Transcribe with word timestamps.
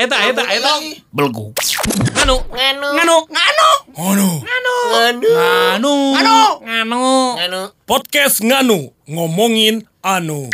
eta 0.00 0.16
eta 0.32 0.42
eta 0.48 0.72
belgu. 1.12 1.52
Nganu, 2.16 2.36
nganu, 2.48 2.88
nganu, 2.96 3.16
nganu, 3.28 3.68
nganu, 3.92 4.74
nganu, 4.88 5.94
nganu, 6.16 6.36
nganu, 6.64 7.04
nganu. 7.36 7.60
Podcast 7.84 8.40
nganu 8.40 8.96
ngomongin 9.04 9.84
anu. 10.00 10.48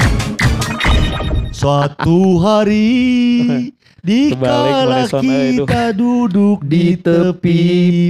Suatu 1.54 2.42
hari 2.42 3.70
di 4.02 4.34
kala 4.34 5.06
eh, 5.06 5.54
kita 5.54 5.94
duduk 5.94 6.66
di 6.66 6.98
tepi 6.98 7.58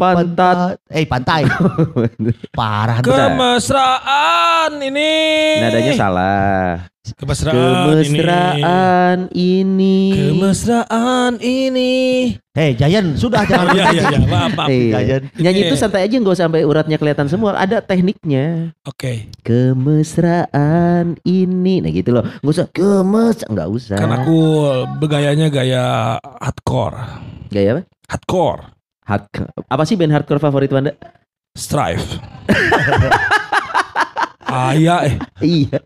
pantai. 0.01 0.81
Eh 0.89 1.05
pantai. 1.05 1.45
Parah. 2.57 3.05
Kemesraan 3.05 4.81
ini. 4.81 5.13
Nadanya 5.61 5.93
salah. 6.01 6.96
Kemesraan, 7.15 8.03
Kemesraan 8.03 9.19
ini. 9.31 10.11
Kemesraan 10.11 11.39
ini. 11.39 12.35
Hei 12.51 12.75
Jayan 12.75 13.15
sudah 13.15 13.47
jangan 13.51 13.71
Iya 13.79 13.85
iya 13.95 14.03
iya, 14.11 14.19
maaf 14.27 14.51
maaf. 14.59 14.67
Iya. 14.67 14.91
Jajan. 14.99 15.23
Nyanyi 15.39 15.61
itu 15.63 15.75
Iya. 15.77 15.83
santai 15.87 16.03
aja 16.03 16.17
nggak 16.19 16.35
sampai 16.35 16.67
uratnya 16.67 16.99
kelihatan 16.99 17.31
semua. 17.31 17.55
Ada 17.55 17.79
tekniknya. 17.79 18.75
Oke. 18.83 19.31
Kemesraan 19.47 21.15
ini. 21.23 21.79
Nah 21.79 21.95
gitu 21.95 22.11
loh. 22.11 22.27
Nggak 22.43 22.55
usah 22.59 22.67
kemes. 22.75 23.37
Nggak 23.47 23.69
usah. 23.71 23.99
Kan 24.03 24.11
aku 24.11 24.39
bergayanya 24.99 25.47
gaya 25.47 25.85
hardcore. 26.43 26.99
Gaya 27.55 27.79
apa? 27.79 27.83
Hardcore. 28.11 28.75
Hard. 29.07 29.31
Apa 29.71 29.87
sih 29.87 29.95
band 29.95 30.11
hardcore 30.11 30.43
favorit 30.43 30.75
Wanda? 30.75 30.91
Strive. 31.55 32.03
Ayah 34.47 35.01
eh. 35.05 35.17
Iya. 35.41 35.79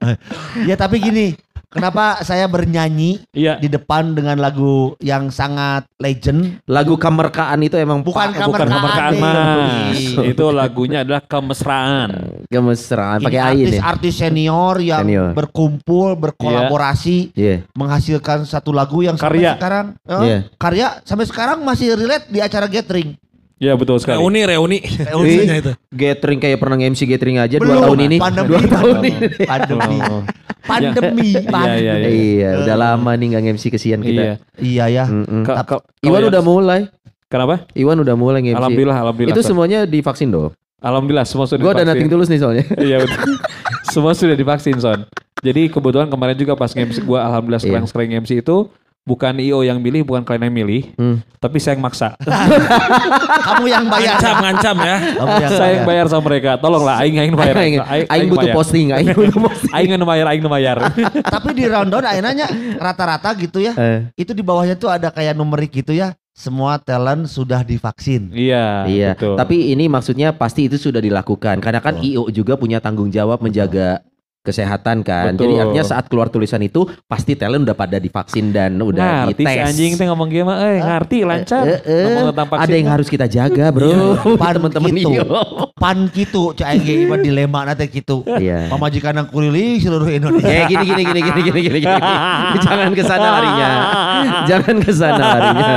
Ya 0.63 0.75
tapi 0.75 1.01
gini, 1.01 1.33
kenapa 1.67 2.21
saya 2.21 2.45
bernyanyi 2.45 3.25
Iya. 3.31 3.57
di 3.57 3.67
depan 3.67 4.13
dengan 4.13 4.37
lagu 4.37 4.95
yang 4.99 5.29
sangat 5.29 5.89
legend? 5.97 6.61
Lagu 6.67 6.95
kemerkaan 6.95 7.57
itu 7.61 7.75
emang 7.75 8.05
Bukan 8.05 8.31
pa- 8.31 8.37
kemerkaan, 8.37 8.69
kemerkaan 8.71 9.13
nih. 9.13 9.23
mas. 9.23 10.01
itu 10.29 10.45
lagunya 10.51 10.99
adalah 11.01 11.23
kemesraan. 11.23 12.11
Kemesraan 12.47 13.19
pakai 13.21 13.39
ya. 13.39 13.49
artis-artis 13.51 14.15
senior 14.15 14.77
yang 14.79 15.03
Senior. 15.03 15.33
berkumpul, 15.33 16.15
berkolaborasi, 16.15 17.33
Iya. 17.33 17.65
menghasilkan 17.73 18.45
satu 18.45 18.71
lagu 18.71 19.01
yang 19.01 19.17
sampai 19.17 19.41
Karya. 19.41 19.53
sekarang 19.57 19.87
eh, 20.03 20.21
Iya. 20.21 20.39
karya 20.55 20.87
sampai 21.03 21.25
sekarang 21.25 21.59
masih 21.63 21.97
relate 21.97 22.29
di 22.29 22.39
acara 22.39 22.67
gathering. 22.67 23.17
Ya 23.61 23.77
betul 23.77 24.01
sekali. 24.01 24.17
Reuni 24.17 24.41
reuni. 24.43 24.79
Reuninya 24.81 25.55
itu. 25.55 25.73
Gathering 25.91 26.41
kayak 26.41 26.57
pernah 26.57 26.75
nge-MC 26.75 27.05
gathering 27.07 27.37
aja 27.37 27.57
Belum, 27.57 27.77
dua 27.77 27.85
tahun 27.85 27.99
ini. 28.03 28.17
pandemi, 28.17 28.49
Dua 28.49 28.61
tahun 28.65 28.73
pandemi, 28.73 29.09
ini. 29.11 29.29
pandemi, 29.45 29.97
Oh. 30.01 30.23
pandemi, 30.63 31.29
Iya, 31.37 31.41
pandemi. 31.47 31.85
iya, 31.85 31.95
Iya, 32.01 32.51
udah 32.59 32.77
lama 32.79 33.11
nih 33.13 33.27
nggak 33.29 33.43
nge-MC 33.45 33.65
kesian 33.71 34.01
Iya. 34.01 34.07
kita. 34.07 34.23
Iya 34.59 34.85
ya. 34.89 35.05
Mm-mm. 35.07 35.45
Ka- 35.45 35.61
ka- 35.63 35.85
Iwan 36.01 36.17
kalau 36.17 36.29
udah 36.29 36.43
mulai. 36.43 36.81
Kenapa? 37.29 37.55
Iwan 37.73 38.01
udah 38.01 38.17
mulai 38.17 38.41
nge-MC. 38.41 38.57
Alhamdulillah, 38.57 38.97
alhamdulillah. 38.99 39.37
Itu 39.37 39.43
semuanya 39.45 39.79
divaksin 39.85 40.29
dong. 40.29 40.57
Alhamdulillah 40.81 41.29
semua 41.29 41.45
sudah 41.45 41.61
Gue 41.61 41.69
ada 41.71 41.85
divaksin. 41.85 41.93
nating 41.95 42.09
tulus 42.09 42.29
nih 42.29 42.41
soalnya. 42.41 42.65
Iya 42.89 42.97
betul. 42.99 43.37
semua 43.87 44.13
sudah 44.15 44.33
divaksin 44.33 44.81
Son. 44.81 45.05
Jadi 45.41 45.69
kebetulan 45.69 46.09
kemarin 46.09 46.33
juga 46.35 46.53
pas 46.55 46.69
nge-MC 46.69 47.01
gua 47.03 47.21
alhamdulillah 47.23 47.61
Iya. 47.61 47.85
sekarang 47.85 48.09
nge-MC 48.09 48.41
itu 48.41 48.57
bukan 49.03 49.35
IO 49.39 49.61
yang 49.61 49.79
milih, 49.79 50.05
bukan 50.05 50.23
kalian 50.23 50.49
yang 50.49 50.57
milih, 50.61 50.83
Hmm. 50.95 51.17
tapi 51.37 51.57
saya 51.57 51.75
yang 51.75 51.83
maksa. 51.83 52.15
Kamu 53.47 53.65
yang 53.67 53.85
bayar. 53.89 54.17
Ngancam 54.19 54.37
ngancam 54.41 54.77
ya. 54.79 54.97
Kamu 55.17 55.35
yang 55.41 55.53
saya 55.53 55.73
yang 55.81 55.87
bayar 55.87 56.05
sama 56.07 56.23
mereka. 56.27 56.51
Tolonglah 56.57 56.97
aing 57.01 57.17
aing 57.19 57.35
bayar. 57.35 57.55
Aing, 57.57 57.75
aing 58.07 58.29
butuh 58.29 58.49
bayar. 58.51 58.57
posting, 58.57 58.87
aing 58.93 59.11
butuh 59.11 59.41
posting. 59.49 59.73
Aing 59.73 59.91
nu 59.95 60.07
bayar, 60.07 60.27
aing 60.31 60.43
nu 60.43 60.49
bayar. 60.49 60.77
Tapi 61.35 61.49
di 61.53 61.65
rundown 61.67 62.05
ayo 62.07 62.21
nanya 62.21 62.47
rata-rata 62.77 63.33
gitu 63.35 63.59
ya. 63.59 63.73
Eh, 63.75 64.07
Itu 64.15 64.31
di 64.31 64.43
bawahnya 64.43 64.77
tuh 64.77 64.89
ada 64.89 65.09
kayak 65.09 65.35
numerik 65.35 65.73
gitu 65.73 65.91
ya. 65.91 66.15
Semua 66.31 66.81
talent 66.81 67.29
sudah 67.29 67.61
divaksin. 67.61 68.33
iya, 68.33 68.89
iya, 68.89 69.13
betul. 69.13 69.37
tapi 69.37 69.77
ini 69.77 69.93
maksudnya 69.93 70.33
pasti 70.33 70.73
itu 70.73 70.81
sudah 70.81 70.97
dilakukan 70.97 71.61
karena 71.61 71.85
kan 71.85 72.01
IO 72.01 72.33
juga 72.33 72.57
punya 72.57 72.81
tanggung 72.81 73.13
jawab 73.13 73.45
menjaga 73.45 74.01
kesehatan 74.41 75.05
kan. 75.05 75.37
Jadi 75.37 75.53
Betul. 75.53 75.61
artinya 75.61 75.85
saat 75.85 76.09
keluar 76.09 76.33
tulisan 76.33 76.65
itu 76.65 76.89
pasti 77.05 77.37
talent 77.37 77.69
udah 77.69 77.77
pada 77.77 78.01
divaksin 78.01 78.49
dan 78.49 78.81
udah 78.81 79.29
ngerti 79.29 79.45
si 79.45 79.53
dites. 79.53 79.69
anjing 79.69 79.93
teh 80.01 80.07
ngomong 80.09 80.29
gimana? 80.33 80.65
Eh, 80.65 80.81
ngerti 80.81 81.17
lancar. 81.29 81.65
Eh, 81.69 81.81
eh, 81.85 82.05
Ngomong 82.09 82.27
tentang 82.33 82.49
vaksin. 82.49 82.65
ada 82.65 82.75
yang 82.75 82.89
harus 82.89 83.09
kita 83.13 83.27
jaga, 83.29 83.65
Bro. 83.69 83.93
Pan 84.41 84.57
Teman-teman 84.57 84.91
gitu. 84.97 85.13
IO. 85.13 85.25
Pan 85.77 85.99
gitu, 86.09 86.43
cak 86.57 86.69
aing 86.73 87.05
mah 87.05 87.21
dilema 87.21 87.61
nanti 87.69 87.85
gitu. 87.93 88.25
Iya. 88.25 88.73
Pamajikan 88.73 89.13
yang 89.13 89.29
kuriling 89.29 89.77
seluruh 89.77 90.09
Indonesia. 90.09 90.49
Eh 90.49 90.65
gini 90.73 90.85
gini 90.89 91.03
gini 91.05 91.21
gini 91.21 91.41
gini 91.45 91.61
gini 91.61 91.79
gini. 91.85 92.01
Jangan 92.65 92.91
ke 92.97 93.03
sana 93.05 93.29
larinya. 93.37 93.71
Jangan 94.49 94.77
ke 94.81 94.93
sana 94.93 95.25
larinya. 95.37 95.73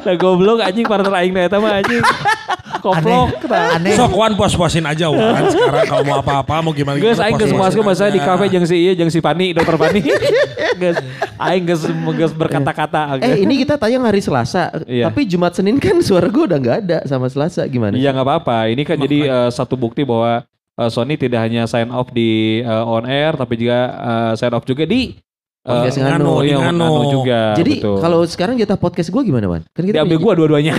Lah 0.00 0.14
goblok 0.16 0.64
anjing 0.64 0.88
partner 0.88 1.12
aing 1.20 1.36
eta 1.36 1.60
mah 1.60 1.84
anjing. 1.84 2.00
Koplok. 2.80 3.28
tah. 3.46 3.76
Aneh. 3.76 3.94
Sok 3.94 4.12
wan 4.16 4.32
puas-puasin 4.34 4.84
aja 4.84 5.06
wan 5.12 5.44
sekarang 5.52 5.84
kalau 5.86 6.02
mau 6.02 6.18
apa-apa 6.18 6.64
mau 6.64 6.72
gimana 6.72 6.96
Geus 6.96 7.20
aing 7.20 7.36
geus 7.36 7.52
muaskeun 7.52 7.84
masa 7.84 8.08
di 8.08 8.18
kafe 8.18 8.48
jeung 8.48 8.64
si 8.64 8.76
ieu 8.76 8.96
jeung 8.96 9.12
si 9.12 9.20
Pani, 9.20 9.52
dokter 9.52 9.76
Pani. 9.76 10.00
Geus 10.80 10.96
aing 11.36 11.64
geus 11.68 11.82
geus 12.16 12.32
berkata-kata. 12.32 13.20
Eh 13.20 13.44
ini 13.44 13.60
kita 13.60 13.76
tayang 13.76 14.02
hari 14.02 14.24
Selasa, 14.24 14.72
Iya. 14.88 15.12
tapi 15.12 15.28
Jumat 15.28 15.52
Senin 15.52 15.76
kan 15.76 16.00
suara 16.00 16.26
gue 16.26 16.44
udah 16.48 16.58
nggak 16.58 16.78
ada 16.88 16.98
sama 17.04 17.28
Selasa 17.28 17.62
gimana? 17.68 17.94
Iya 17.94 18.10
nggak 18.16 18.26
apa-apa. 18.26 18.72
Ini 18.72 18.82
kan 18.82 18.96
jadi 18.96 19.18
eh, 19.28 19.50
satu 19.52 19.76
bukti 19.76 20.02
bahwa 20.02 20.42
eh, 20.76 20.90
Sony 20.90 21.20
tidak 21.20 21.44
hanya 21.44 21.68
sign 21.68 21.92
off 21.92 22.08
di 22.10 22.60
eh, 22.64 22.84
on 22.84 23.04
air, 23.04 23.36
tapi 23.36 23.60
juga 23.60 23.78
eh, 23.92 24.32
sign 24.40 24.52
off 24.56 24.64
juga 24.64 24.88
di 24.88 25.14
Podcast 25.60 26.00
eh, 26.00 26.08
Nganu, 26.08 26.40
di 26.40 26.48
iya, 26.48 26.56
Nganu. 26.56 26.88
Nganu 26.88 27.12
juga. 27.20 27.40
Jadi 27.52 27.84
kalau 27.84 28.24
sekarang 28.24 28.56
jatah 28.56 28.80
podcast 28.80 29.12
gue 29.12 29.22
gimana, 29.28 29.44
Wan? 29.44 29.60
Kan 29.76 29.84
kita 29.84 30.00
diambil 30.00 30.16
gua 30.16 30.32
dua-duanya. 30.32 30.72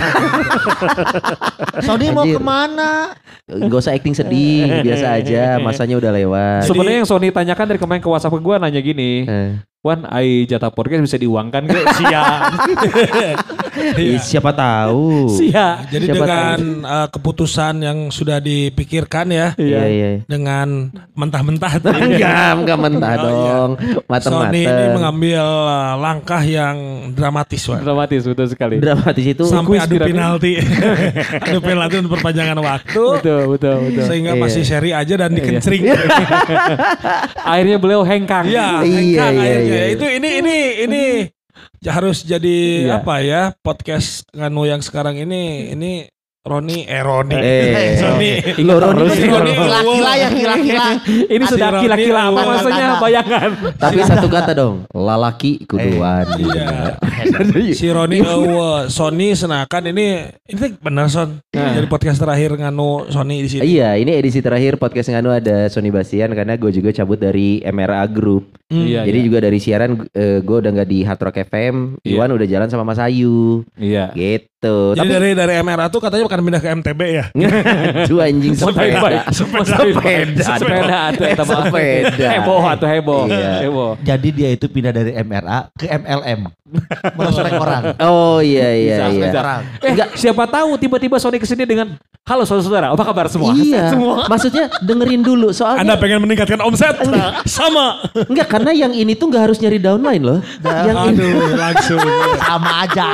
Sony 1.86 2.10
mau 2.10 2.26
ke 2.26 2.42
mana? 2.42 3.14
Gak 3.46 3.78
usah 3.78 3.94
acting 3.94 4.10
sedih, 4.10 4.82
biasa 4.82 5.22
aja. 5.22 5.54
Masanya 5.66 6.02
udah 6.02 6.10
lewat. 6.10 6.66
Sebenarnya 6.66 7.06
yang 7.06 7.06
Sony 7.06 7.30
tanyakan 7.30 7.70
dari 7.70 7.78
kemarin 7.78 8.02
ke 8.02 8.10
WhatsApp 8.10 8.34
gua 8.42 8.58
nanya 8.58 8.82
gini, 8.82 9.22
Eh, 9.22 9.54
Wan, 9.82 10.06
ai 10.06 10.46
jatah 10.46 10.70
podcast 10.70 11.02
bisa 11.02 11.18
diuangkan 11.18 11.66
gak? 11.66 11.82
Siap. 11.98 12.40
ih, 13.98 14.14
siapa 14.22 14.54
tahu. 14.54 15.26
Siap. 15.26 15.90
Jadi 15.90 16.06
Siapa 16.06 16.22
dengan 16.22 16.58
eh, 16.86 17.08
keputusan 17.10 17.82
yang 17.82 17.98
sudah 18.06 18.38
dipikirkan 18.38 19.26
ya 19.26 19.58
Iya 19.58 19.82
iya. 19.84 20.08
dengan 20.22 20.86
mentah-mentah 21.18 21.82
Enggak, 21.98 22.50
enggak 22.54 22.78
mentah 22.78 23.10
Oh, 23.10 23.18
iya. 23.18 23.26
dong. 23.26 23.70
Sony 24.22 24.62
ini 24.62 24.84
mengambil 24.88 25.42
eh, 25.66 25.94
langkah 25.98 26.42
yang 26.46 26.76
dramatis 27.10 27.66
Wan. 27.66 27.82
Dramatis 27.82 28.22
betul 28.22 28.46
sekali. 28.46 28.78
Dramatis 28.78 29.26
itu 29.26 29.44
Sampai 29.50 29.82
adu 29.82 29.98
penalti. 29.98 30.62
adu 31.42 31.58
penalti 31.58 31.94
untuk 31.98 32.12
perpanjangan 32.14 32.54
waktu. 32.56 33.02
betul, 33.18 33.42
betul, 33.50 33.76
betul. 33.82 34.04
Sehingga 34.06 34.38
Iya. 34.38 34.42
masih 34.46 34.62
seri 34.62 34.94
aja 34.94 35.14
dan 35.18 35.34
dikencring. 35.34 35.90
Akhirnya 37.50 37.82
beliau 37.82 38.06
hengkang. 38.06 38.46
Iya, 38.46 38.78
Iya, 38.78 38.78
hengkang 38.86 39.02
iya, 39.34 39.42
akhirnya. 39.42 39.58
iya. 39.66 39.70
Itu 39.72 40.06
ini 40.06 40.28
ini 40.40 40.56
ini 40.84 41.04
harus 41.96 42.22
jadi 42.22 42.58
Iya. 42.88 43.02
apa 43.02 43.14
ya 43.20 43.42
podcast 43.60 44.24
nganu 44.32 44.64
yang 44.68 44.80
sekarang 44.80 45.18
ini 45.18 45.72
ini 45.74 46.06
Roni 46.42 46.82
eh 46.90 46.98
Roni 47.06 47.38
Eh, 47.38 47.94
Sony 48.02 48.42
Lo 48.66 48.82
Roni 48.82 49.06
Si 49.14 49.30
Roni 49.30 49.54
Kila-kila 49.54 50.12
ya 50.18 50.28
kila-kila. 50.34 50.86
Ini 51.38 51.44
sudah 51.46 51.68
Roni 51.70 51.82
kila-kila 51.86 52.20
apa 52.34 52.40
maksudnya 52.42 52.86
bayangan. 52.98 53.50
Tapi 53.78 54.00
satu 54.02 54.26
kata 54.26 54.50
dong, 54.50 54.82
lalaki 54.90 55.62
kuduan. 55.70 56.26
Iya. 56.34 56.98
si 57.78 57.86
Roni 57.86 58.18
uh, 58.26 58.90
Sony 58.90 59.38
senakan 59.38 59.94
ini 59.94 60.26
ini 60.50 60.66
benar 60.82 61.06
Son 61.06 61.38
jadi 61.54 61.86
podcast 61.86 62.18
terakhir 62.18 62.58
nganu 62.58 63.06
Sony 63.08 63.46
di 63.46 63.48
sini 63.48 63.62
Iya, 63.62 63.94
ini 63.94 64.10
edisi 64.10 64.42
terakhir 64.42 64.82
podcast 64.82 65.14
Nganu 65.14 65.30
ada 65.30 65.70
Sony 65.70 65.94
Bastian 65.94 66.34
karena 66.34 66.58
gue 66.58 66.74
juga 66.74 66.90
cabut 66.90 67.22
dari 67.22 67.62
MRA 67.62 68.02
Group. 68.10 68.58
Iya, 68.72 69.04
Jadi 69.04 69.18
iya. 69.20 69.26
juga 69.28 69.38
dari 69.38 69.58
siaran 69.62 69.90
gue 70.18 70.56
udah 70.58 70.70
nggak 70.74 70.88
di 70.90 71.04
Hard 71.06 71.20
Rock 71.22 71.38
FM, 71.46 72.02
Iya. 72.02 72.18
Iwan 72.18 72.30
udah 72.34 72.46
jalan 72.50 72.68
sama 72.68 72.82
Mas 72.82 72.98
Ayu. 72.98 73.62
Iya. 73.78 74.10
Gitu. 74.12 74.96
jadi 74.96 74.98
Tapi 74.98 75.12
dari 75.12 75.30
dari 75.36 75.54
MRA 75.60 75.86
tuh 75.92 76.00
katanya 76.00 76.24
akan 76.32 76.44
pindah 76.48 76.62
ke 76.64 76.68
MTB 76.72 77.00
ya. 77.12 77.24
Itu 78.08 78.16
anjing 78.18 78.54
sepeda. 78.56 79.28
Sepeda. 79.28 79.76
Sepeda. 79.76 80.46
Sepeda. 80.56 81.44
Sepeda. 81.44 82.28
Heboh 82.40 82.62
atuh 82.64 82.88
heboh. 82.88 83.22
Iya. 83.28 83.68
Heboh. 83.68 83.92
Jadi 84.00 84.28
dia 84.32 84.48
itu 84.56 84.66
pindah 84.72 84.92
dari 84.96 85.12
MRA 85.20 85.68
ke 85.76 85.86
MLM. 85.92 86.48
Merosrek 87.14 87.52
orang. 87.54 87.82
Oh 88.00 88.38
iya 88.38 88.68
iya 88.72 88.96
Bisa, 88.96 89.04
iya. 89.08 89.22
bisa. 89.28 89.38
Orang. 89.40 89.60
Eh, 89.80 89.92
siapa 90.14 90.44
tahu 90.46 90.70
tiba-tiba 90.76 91.16
Sony 91.16 91.36
ke 91.36 91.46
sini 91.46 91.64
dengan 91.64 91.94
Halo 92.22 92.46
saudara-saudara, 92.46 92.94
apa 92.94 93.02
kabar 93.02 93.26
semua? 93.26 93.50
Iya. 93.50 93.90
Semua. 93.92 94.30
Maksudnya 94.30 94.70
dengerin 94.78 95.26
dulu 95.26 95.50
Anda 95.50 95.58
soalnya 95.58 95.94
pengen 95.98 96.22
meningkatkan 96.22 96.62
omset? 96.62 96.94
Sama. 97.50 97.98
enggak 98.30 98.46
karena 98.46 98.70
yang 98.70 98.94
ini 98.94 99.18
tuh 99.18 99.26
nggak 99.26 99.50
harus 99.50 99.58
nyari 99.58 99.82
downline 99.82 100.22
loh. 100.22 100.38
yang 100.62 101.10
ini 101.10 101.18
Aduh, 101.18 101.58
langsung. 101.58 101.98
Sama 102.46 102.86
aja. 102.86 103.08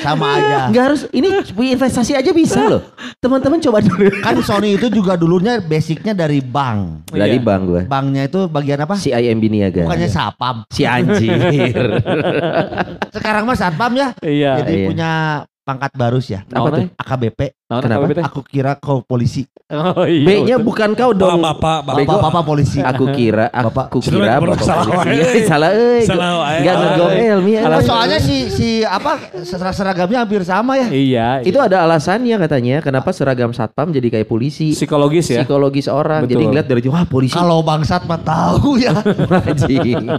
Sama 0.00 0.26
aja. 0.38 0.70
nggak 0.70 0.84
harus 0.86 1.00
ini 1.10 1.42
investasi 1.74 2.14
aja 2.14 2.30
bisa 2.30 2.62
loh. 2.70 2.86
Teman-teman 3.18 3.58
coba 3.58 3.82
dulu. 3.82 4.06
Kan 4.22 4.38
Sony 4.46 4.78
itu 4.78 4.86
juga 4.88 5.18
dulunya 5.18 5.58
basicnya 5.58 6.14
dari 6.14 6.38
bank. 6.38 7.10
Dari 7.10 7.34
Iya. 7.34 7.42
bang 7.42 7.60
gue. 7.66 7.82
Banknya 7.90 8.30
itu 8.30 8.46
bagian 8.46 8.78
apa? 8.78 8.94
Si 8.94 9.10
IMB 9.10 9.42
Niaga. 9.50 9.90
Bukannya 9.90 10.06
sapam. 10.06 10.62
si 10.70 10.86
anjir. 10.86 11.34
Sekarang 13.14 13.44
mah 13.46 13.56
satpam 13.58 13.92
ya. 13.94 14.08
Iya. 14.22 14.64
Jadi 14.64 14.74
iya. 14.74 14.86
punya 14.86 15.10
pangkat 15.66 15.92
baru 15.94 16.18
sih 16.18 16.38
ya. 16.38 16.46
Apa 16.50 16.68
tuh? 16.72 16.86
AKBP. 16.96 17.59
Nah, 17.70 17.78
Kenapa? 17.78 18.10
Aku 18.26 18.42
kira 18.42 18.74
kau 18.74 18.98
polisi. 19.00 19.46
Oh, 19.70 20.02
iya, 20.02 20.26
B-nya 20.26 20.56
betul. 20.58 20.66
bukan 20.66 20.90
kau 20.92 21.14
dong. 21.14 21.38
Bapak, 21.38 21.86
bapak, 21.86 21.94
Bego. 21.94 22.10
Bapak-bapak 22.10 22.42
polisi. 22.42 22.82
Aku 22.90 23.06
kira, 23.08 23.46
Bapak. 23.46 23.86
aku 23.86 24.02
kira 24.02 24.10
Sebenarnya 24.26 24.40
bapak 24.42 24.58
salah 24.60 24.86
polisi. 24.90 25.38
Salah 25.46 25.70
euy. 25.70 26.02
Salah 26.02 26.30
wae. 26.42 26.58
Enggak 26.58 26.74
ngegomel 26.74 27.38
mi. 27.38 27.52
Oh, 27.54 27.78
soalnya 27.80 28.18
si 28.18 28.50
si 28.50 28.68
apa 28.82 29.14
ser- 29.40 29.62
seragamnya 29.70 30.18
hampir 30.20 30.42
sama 30.42 30.74
ya. 30.74 30.90
Iya. 30.90 31.28
itu 31.40 31.54
ada 31.56 31.86
alasannya 31.86 32.34
katanya 32.40 32.82
kenapa 32.82 33.14
seragam 33.14 33.54
satpam 33.54 33.88
jadi 33.88 34.10
kayak 34.10 34.26
polisi. 34.26 34.74
psikologis 34.74 35.30
ya. 35.30 35.46
Psikologis 35.46 35.86
orang. 35.86 36.26
Betul. 36.26 36.34
Jadi 36.34 36.42
ngeliat 36.44 36.66
dari 36.66 36.80
jauh, 36.80 36.90
wah 36.90 37.06
polisi. 37.06 37.32
Kalau 37.32 37.62
bangsat 37.62 38.02
mah 38.04 38.18
tahu 38.18 38.74
ya. 38.76 38.90
Anjing. 39.46 40.10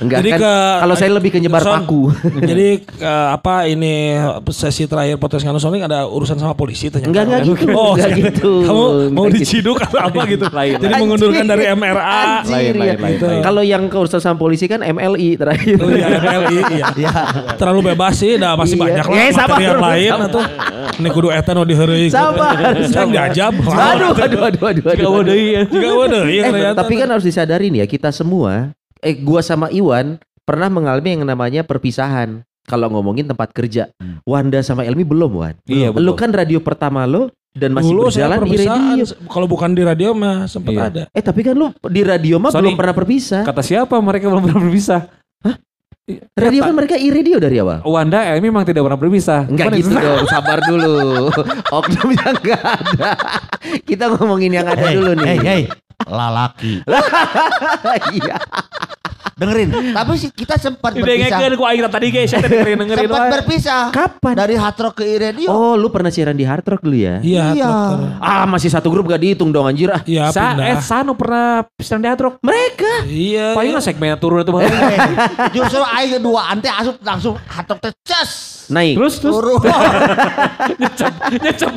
Enggak 0.00 0.18
Jadi 0.20 0.30
kan. 0.30 0.40
ke- 0.40 0.76
Kalau 0.80 0.94
saya 0.96 1.10
lebih 1.12 1.30
ke 1.30 1.38
nyebar 1.38 1.60
Son, 1.60 1.74
paku. 1.76 2.02
Jadi 2.40 2.68
eh, 2.80 3.26
apa 3.30 3.68
ini 3.68 4.16
sesi 4.48 4.86
terakhir 4.86 5.18
podcast 5.18 5.44
Nganu 5.44 5.60
Sonic 5.60 5.84
ada 5.84 6.06
urusan 6.06 6.36
sama 6.36 6.53
polisi 6.54 6.88
ternyata. 6.88 7.10
Enggak, 7.10 7.24
enggak 7.26 7.42
gitu. 7.44 7.66
Oh, 7.70 7.92
Enggak 7.92 8.10
gitu. 8.14 8.50
Kamu 8.62 8.82
mau 9.10 9.26
Enggak 9.26 9.28
gitu. 9.28 9.38
diciduk 9.38 9.78
atau 9.78 9.98
apa 10.00 10.20
gitu? 10.24 10.44
Lain, 10.48 10.72
Jadi 10.76 10.86
lain. 10.88 11.02
mengundurkan 11.02 11.44
dari 11.44 11.64
MRA. 11.68 12.22
Anjir, 12.40 12.48
Lain, 12.48 12.64
ya. 12.64 12.80
lain, 12.80 12.96
lain, 12.96 13.18
lain. 13.20 13.42
Kalau 13.42 13.62
yang 13.62 13.82
keurusan 13.86 14.18
sama 14.18 14.36
polisi 14.36 14.64
kan 14.64 14.80
MLI 14.80 15.28
terakhir. 15.34 15.76
Oh, 15.76 15.90
iya, 15.90 16.06
MLI, 16.16 16.56
iya. 16.72 16.86
Ya. 17.04 17.12
Terlalu 17.54 17.92
bebas 17.92 18.14
sih, 18.16 18.34
dah 18.34 18.54
masih 18.54 18.74
Iya. 18.74 18.84
banyak 18.86 19.04
lah 19.04 19.16
Eh, 19.16 19.30
sabar, 19.30 19.48
materi 19.50 19.64
yang 19.64 19.80
lain 19.82 20.10
atau 20.24 20.40
ini 20.94 21.08
kudu 21.10 21.28
eta 21.28 21.50
nu 21.50 21.62
diheureuy. 21.62 22.06
Sabar, 22.08 22.54
sabar. 22.86 23.10
diajab. 23.10 23.52
Aduh, 23.60 24.14
aduh, 24.14 24.40
aduh, 24.46 24.84
aduh, 25.20 25.34
iya. 25.34 25.60
Iya 25.66 26.40
Eh, 26.40 26.48
ternyata. 26.48 26.76
tapi 26.78 26.94
kan 26.96 27.08
harus 27.10 27.22
disadarin 27.22 27.74
ya 27.74 27.84
kita 27.84 28.08
semua, 28.08 28.70
eh 28.98 29.14
gua 29.16 29.40
sama 29.40 29.68
Iwan 29.68 30.16
pernah 30.42 30.68
mengalami 30.68 31.08
yang 31.12 31.24
namanya 31.24 31.60
perpisahan. 31.62 32.44
Kalau 32.64 32.88
ngomongin 32.88 33.24
tempat 33.24 33.50
kerja, 33.50 33.92
Wanda 34.24 34.60
sama 34.60 34.82
Elmi 34.82 35.04
belum 35.04 35.30
Wan. 35.34 35.54
Iya, 35.64 35.92
betul. 35.92 36.02
Lu 36.02 36.12
kan 36.14 36.30
radio 36.30 36.58
pertama 36.58 37.04
lo 37.04 37.28
dan 37.52 37.70
masih 37.70 37.92
saya 38.10 38.32
berjalan 38.32 38.38
di 38.42 38.56
radio. 38.58 39.04
Kalau 39.28 39.46
bukan 39.46 39.70
di 39.70 39.82
radio 39.82 40.10
mah 40.10 40.44
sempat 40.44 40.72
Iya. 40.72 40.82
ada. 40.82 41.02
Eh 41.10 41.20
tapi 41.20 41.40
kan 41.40 41.52
lu 41.52 41.68
di 41.86 42.00
radio 42.00 42.36
mah 42.36 42.48
Sony. 42.48 42.66
belum 42.66 42.74
pernah 42.74 42.94
berpisah. 42.94 43.42
Kata 43.42 43.60
siapa 43.60 43.94
mereka 43.98 44.26
belum 44.26 44.42
pernah 44.42 44.60
berpisah? 44.60 45.00
Radio 46.36 46.60
kan 46.62 46.74
mereka 46.74 47.00
i-radio 47.00 47.40
dari 47.40 47.56
awal. 47.56 47.80
Wanda 47.82 48.28
eh, 48.28 48.36
memang 48.36 48.60
tidak 48.62 48.84
pernah 48.84 49.00
berpisah. 49.00 49.48
Enggak 49.48 49.72
Mana 49.72 49.76
gitu 49.78 49.88
bisa? 49.88 50.00
dong, 50.00 50.24
sabar 50.28 50.58
dulu. 50.60 50.96
Oknum 51.80 52.08
yang 52.12 52.34
enggak 52.34 52.60
ada. 52.60 53.10
Kita 53.80 54.04
ngomongin 54.12 54.52
yang 54.52 54.68
ada 54.68 54.84
Hey, 54.84 54.94
dulu 54.94 55.10
nih. 55.16 55.24
hey, 55.26 55.38
hey. 55.40 55.62
Lalaki. 56.04 56.84
Iya. 58.12 58.36
Dengerin. 59.34 59.68
Tapi 59.96 60.10
sih 60.20 60.30
kita 60.30 60.54
sempat 60.60 60.94
Udah 60.94 61.02
berpisah. 61.02 61.38
ngekeun 61.40 61.52
ku 61.58 61.64
aing 61.66 61.82
tadi 61.90 62.06
guys, 62.12 62.28
saya 62.30 62.46
dengerin 62.46 62.76
dengerin 62.86 63.08
Sempat 63.08 63.26
berpisah. 63.40 63.82
Kapan? 63.90 64.34
Dari 64.36 64.54
hard 64.54 64.78
rock 64.78 64.94
ke 65.00 65.04
radio. 65.18 65.48
Oh, 65.50 65.74
lu 65.74 65.88
pernah 65.90 66.12
siaran 66.12 66.36
di 66.38 66.46
Hard 66.46 66.66
Rock 66.68 66.82
dulu 66.86 66.94
ya? 66.94 67.18
Iya. 67.18 67.44
Iya. 67.56 67.70
Ah, 68.22 68.44
masih 68.46 68.70
satu 68.70 68.92
grup 68.92 69.10
gak 69.10 69.18
dihitung 69.18 69.50
dong 69.50 69.66
anjir 69.66 69.90
ah. 69.90 70.00
Iya, 70.06 70.30
Sa 70.30 70.54
eh 70.54 70.78
pindah. 70.78 70.80
Sano 70.84 71.12
pernah 71.18 71.66
pisan 71.74 71.98
di 71.98 72.06
Hard 72.06 72.20
Rock. 72.22 72.34
Mereka. 72.44 72.92
Iya. 73.10 73.58
Paling 73.58 73.72
iya. 73.74 73.82
segmen 73.82 74.14
turun 74.22 74.46
itu 74.46 74.52
bang. 74.54 74.62
Eh, 74.70 74.98
Justru 75.56 75.82
aing 75.82 76.12
kedua 76.20 76.40
ante 76.54 76.68
asup 76.70 76.96
langsung 77.02 77.34
hard 77.50 77.66
rock 77.74 77.80
teh 77.82 77.92
ces. 78.06 78.53
Naik. 78.66 78.94
Terus 78.94 79.14
terus 79.18 79.34
Turun. 79.34 79.60
nyecep 80.80 81.12
nyecep. 81.34 81.72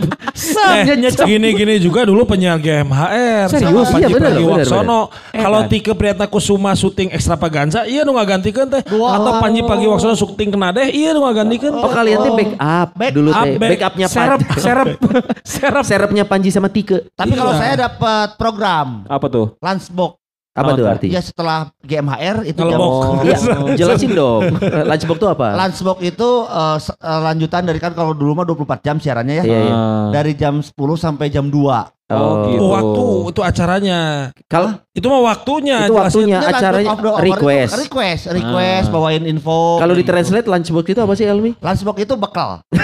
Eh, 0.69 0.83
gini-gini 1.25 1.75
juga 1.77 2.03
dulu 2.03 2.23
penyiar 2.23 2.57
GMHR. 2.57 3.47
Serius? 3.49 3.87
sama 3.87 3.99
Iya, 3.99 4.07
Panji 4.07 4.13
Pragiwaksono. 4.15 4.99
bener. 5.09 5.41
Kalau 5.41 5.59
Tike 5.65 5.91
Priyatna 5.93 6.27
Kusuma 6.27 6.71
syuting 6.73 7.09
extravaganza, 7.09 7.83
iya 7.83 8.01
nu 8.01 8.13
ngagantikeun 8.13 8.67
teh. 8.69 8.81
Atau 8.85 9.31
Panji 9.37 9.61
Pragiwaksono 9.61 10.13
syuting 10.13 10.49
Kenadeh, 10.49 10.87
iya 10.89 11.11
nu 11.11 11.21
ngagantikeun. 11.21 11.73
Oh 11.73 11.89
kalian 11.89 12.17
tuh 12.19 12.33
back 12.33 12.51
up 12.55 12.89
Back 12.93 13.11
dulu 13.11 13.29
teh. 13.31 13.55
back- 13.55 13.71
Backupnya 13.77 14.07
Serep 14.07 14.39
Panji. 14.39 14.61
serep 14.61 14.87
serep. 15.53 15.83
Serepnya 15.83 16.23
Panji 16.23 16.49
sama 16.49 16.67
Tike. 16.67 17.11
Tapi 17.13 17.33
kalau 17.33 17.51
Iya. 17.51 17.59
saya 17.59 17.73
dapat 17.81 18.35
program 18.35 19.03
Apa 19.05 19.27
tuh? 19.27 19.45
Lunchbox. 19.57 20.11
Apa 20.57 20.69
tuh 20.73 20.85
artinya? 20.89 21.13
Ya 21.13 21.21
setelah 21.21 21.59
GMHR 21.85 22.37
itu 22.49 22.57
Kalau 22.57 22.71
jam- 22.73 22.81
box. 22.81 22.97
Oh. 22.97 23.13
Iya, 23.21 23.37
jelasin 23.77 24.11
dong. 24.17 24.41
Lunchbox 24.61 25.17
tuh 25.21 25.29
apa? 25.29 25.47
Lunchbox 25.53 25.97
itu 26.01 26.29
eh, 26.49 26.77
lanjutan 27.03 27.63
dari 27.63 27.77
kan 27.77 27.93
kalau 27.93 28.17
dulu 28.17 28.33
mah 28.33 28.45
24 28.45 28.81
jam 28.81 28.95
siarannya 28.97 29.35
ya. 29.39 29.43
Iya, 29.45 29.59
iya. 29.61 29.73
Ah. 29.73 30.07
Dari 30.09 30.33
jam 30.33 30.59
10 30.59 30.73
sampai 30.97 31.29
jam 31.29 31.47
2. 31.47 31.96
Oh, 32.07 32.47
gitu. 32.47 32.63
Oh, 32.63 32.71
waktu 32.71 33.03
itu 33.35 33.41
acaranya. 33.43 33.99
Kalau 34.47 34.79
Itu 34.95 35.11
mah 35.11 35.27
waktunya. 35.27 35.83
itu 35.83 35.91
waktunya 35.91 36.39
acaranya 36.39 36.95
lunchbox 36.95 37.19
request. 37.19 37.73
Request, 37.83 38.23
request, 38.31 38.85
Ah. 38.87 38.93
bawain 38.95 39.23
info. 39.27 39.75
Kalau 39.83 39.91
di 39.91 40.07
gitu. 40.07 40.15
translate 40.15 40.47
lunchbox 40.47 40.85
itu 40.87 41.01
apa 41.03 41.13
sih 41.19 41.27
Elmi? 41.27 41.51
Lunchbox 41.59 41.95
itu 41.99 42.13
bekal. 42.15 42.63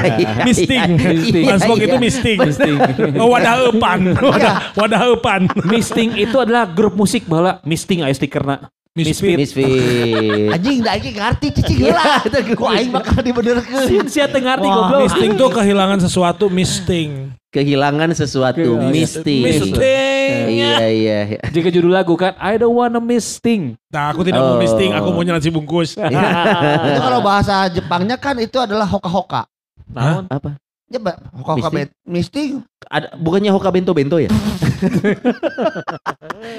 Iya, 0.00 0.48
Misting. 0.48 0.90
Misting. 0.96 1.44
Lunchbox 1.44 1.76
iya. 1.76 1.86
itu 1.92 1.96
misting. 2.00 2.38
Misting. 2.40 2.76
Oh, 3.20 3.28
wadah 3.28 3.68
eupan. 3.68 4.00
Wadah, 4.16 4.54
wadah 4.72 5.00
eupan. 5.12 5.40
Misting 5.68 6.16
itu 6.16 6.40
adalah 6.40 6.64
grup 6.64 6.96
musik 6.96 7.28
bala. 7.28 7.60
Misting 7.68 8.00
aya 8.00 8.16
stikerna. 8.16 8.72
Misfit. 8.90 9.38
Misfit. 9.38 9.70
Anjing 10.58 10.82
da 10.82 10.98
aing 10.98 11.14
ngarti 11.14 11.54
cicing 11.54 11.78
heula. 11.86 12.18
Ku 12.58 12.66
aing 12.66 12.90
bakal 12.90 13.22
dibenerkeun. 13.22 14.10
Sia 14.10 14.26
teu 14.26 14.42
ngarti 14.42 14.66
Wah, 14.66 14.74
goblok. 14.74 15.00
Misting 15.06 15.30
tuh 15.38 15.48
kehilangan 15.54 15.98
sesuatu, 16.02 16.44
misting. 16.50 17.30
Kehilangan 17.54 18.10
sesuatu, 18.18 18.82
misting. 18.90 19.46
Misting. 19.46 20.42
Iya, 20.58 20.74
iya. 20.90 21.18
iya. 21.34 21.38
Jika 21.54 21.70
judul 21.70 21.94
lagu 21.94 22.18
kan 22.18 22.34
I 22.42 22.58
don't 22.58 22.74
wanna 22.74 22.98
misting. 22.98 23.78
Nah, 23.94 24.10
aku 24.10 24.26
tidak 24.26 24.42
mau 24.42 24.54
Oh. 24.54 24.58
misting, 24.58 24.90
aku 24.90 25.08
mau 25.14 25.22
nasi 25.22 25.50
bungkus. 25.54 25.94
Itu 26.90 27.00
kalau 27.02 27.22
bahasa 27.22 27.70
Jepangnya 27.70 28.18
kan 28.18 28.34
itu 28.42 28.58
adalah 28.58 28.90
hoka-hoka. 28.90 29.46
Naon? 29.86 30.26
Apa? 30.26 30.58
Ya, 30.90 30.98
Mbak, 30.98 31.16
bet- 31.70 31.94
misting. 32.02 32.66
Ada 32.90 33.14
bukannya 33.14 33.54
Hoka 33.54 33.70
Bento 33.70 33.94
Bento 33.94 34.18
ya? 34.18 34.26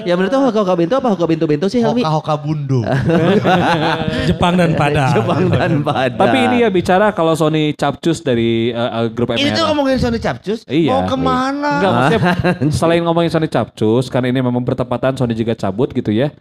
ya 0.07 0.15
menurut 0.15 0.31
Hoka 0.31 0.63
Hoka 0.63 0.75
Bento 0.79 0.95
apa 0.95 1.11
Hoka 1.11 1.27
Bento 1.27 1.43
Bento 1.43 1.67
sih 1.67 1.83
Helmi? 1.83 1.99
Hoka-hoka 1.99 2.39
bundo. 2.39 2.79
Jepang 4.31 4.55
dan 4.55 4.71
Padang. 4.79 5.19
Jepang 5.19 5.51
dan 5.51 5.83
Padang. 5.83 6.15
Tapi 6.15 6.37
ini 6.47 6.63
ya 6.63 6.71
bicara 6.71 7.11
kalau 7.11 7.35
Sony 7.35 7.75
Capcus 7.75 8.23
dari 8.23 8.71
eh, 8.71 9.11
grup 9.11 9.35
Ini 9.35 9.51
tuh 9.51 9.67
MR. 9.67 9.75
ngomongin 9.75 9.99
Sony 9.99 10.19
Capcus. 10.23 10.63
Iya. 10.63 10.95
Mau 10.95 11.01
ke 11.11 11.17
mana? 11.19 11.71
Enggak 11.83 11.91
maksudnya 11.91 12.21
selain 12.79 13.03
ngomongin 13.03 13.31
Sony 13.35 13.51
Capcus 13.51 14.07
karena 14.07 14.31
ini 14.31 14.39
memang 14.39 14.63
bertepatan 14.63 15.19
Sony 15.19 15.35
juga 15.35 15.59
cabut 15.59 15.91
gitu 15.91 16.15
ya. 16.15 16.31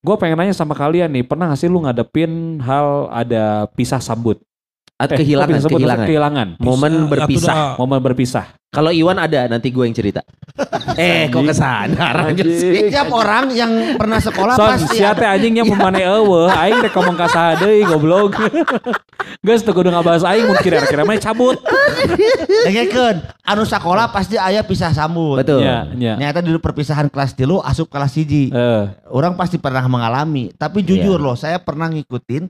Gue 0.00 0.16
pengen 0.16 0.40
nanya 0.40 0.56
sama 0.56 0.72
kalian 0.72 1.12
nih, 1.12 1.24
pernah 1.24 1.48
gak 1.48 1.60
sih 1.60 1.68
lu 1.68 1.80
ngadepin 1.84 2.60
hal 2.60 3.08
ada 3.08 3.64
pisah 3.72 4.00
sambut? 4.00 4.40
Atau 4.94 5.18
Eh, 5.18 5.26
kehilangan, 5.26 5.58
sambut, 5.58 5.78
kehilangan. 5.82 6.06
kehilangan. 6.06 6.48
Momen 6.56 6.92
Bisa, 6.94 7.10
berpisah. 7.10 7.54
dah. 7.54 7.74
Momen 7.76 7.98
berpisah. 7.98 8.46
Kalau 8.70 8.90
Iwan 8.90 9.18
ada, 9.18 9.46
nanti 9.46 9.70
gue 9.70 9.82
yang 9.82 9.90
cerita. 9.92 10.22
eh, 10.98 11.26
kok 11.26 11.42
ke 11.42 11.50
sana 11.50 12.22
sih? 12.30 12.90
Setiap 12.90 13.10
orang 13.10 13.50
yang 13.50 13.70
pernah 13.94 14.18
sekolah 14.18 14.54
Son, 14.54 14.66
pasti 14.68 14.98
sia 14.98 15.10
teh 15.12 15.22
ada. 15.22 15.34
anjing 15.34 15.50
nya 15.52 15.64
pemane 15.64 15.98
eueuh, 16.00 16.46
aing 16.46 16.78
rek 16.80 16.90
ngomong 16.90 17.14
ka 17.16 17.26
saha 17.26 17.52
deui 17.56 17.82
goblok. 17.82 18.38
Geus 19.44 19.62
teu 19.62 19.70
kudu 19.70 19.90
ngabahas 19.90 20.22
aing 20.24 20.46
mun 20.46 20.58
kira-kira 20.58 21.02
mah 21.02 21.18
cabut. 21.18 21.58
Dengekeun, 22.66 23.16
anu 23.42 23.62
sekolah 23.62 24.10
pasti 24.10 24.34
aya 24.36 24.62
pisah 24.62 24.90
sambut. 24.90 25.38
Betul. 25.38 25.62
Nya, 25.62 25.90
nya. 25.92 26.12
Nyata 26.16 26.38
di 26.38 26.54
perpisahan 26.54 27.06
kelas 27.08 27.34
tilu 27.34 27.58
asup 27.60 27.86
kelas 27.88 28.14
hiji. 28.14 28.48
Eh, 28.48 28.84
Orang 29.06 29.34
pasti 29.34 29.56
pernah 29.56 29.84
mengalami. 29.84 30.50
Tapi 30.50 30.82
jujur 30.82 31.18
Iya. 31.18 31.24
loh, 31.24 31.36
saya 31.36 31.58
pernah 31.58 31.86
ngikutin 31.88 32.46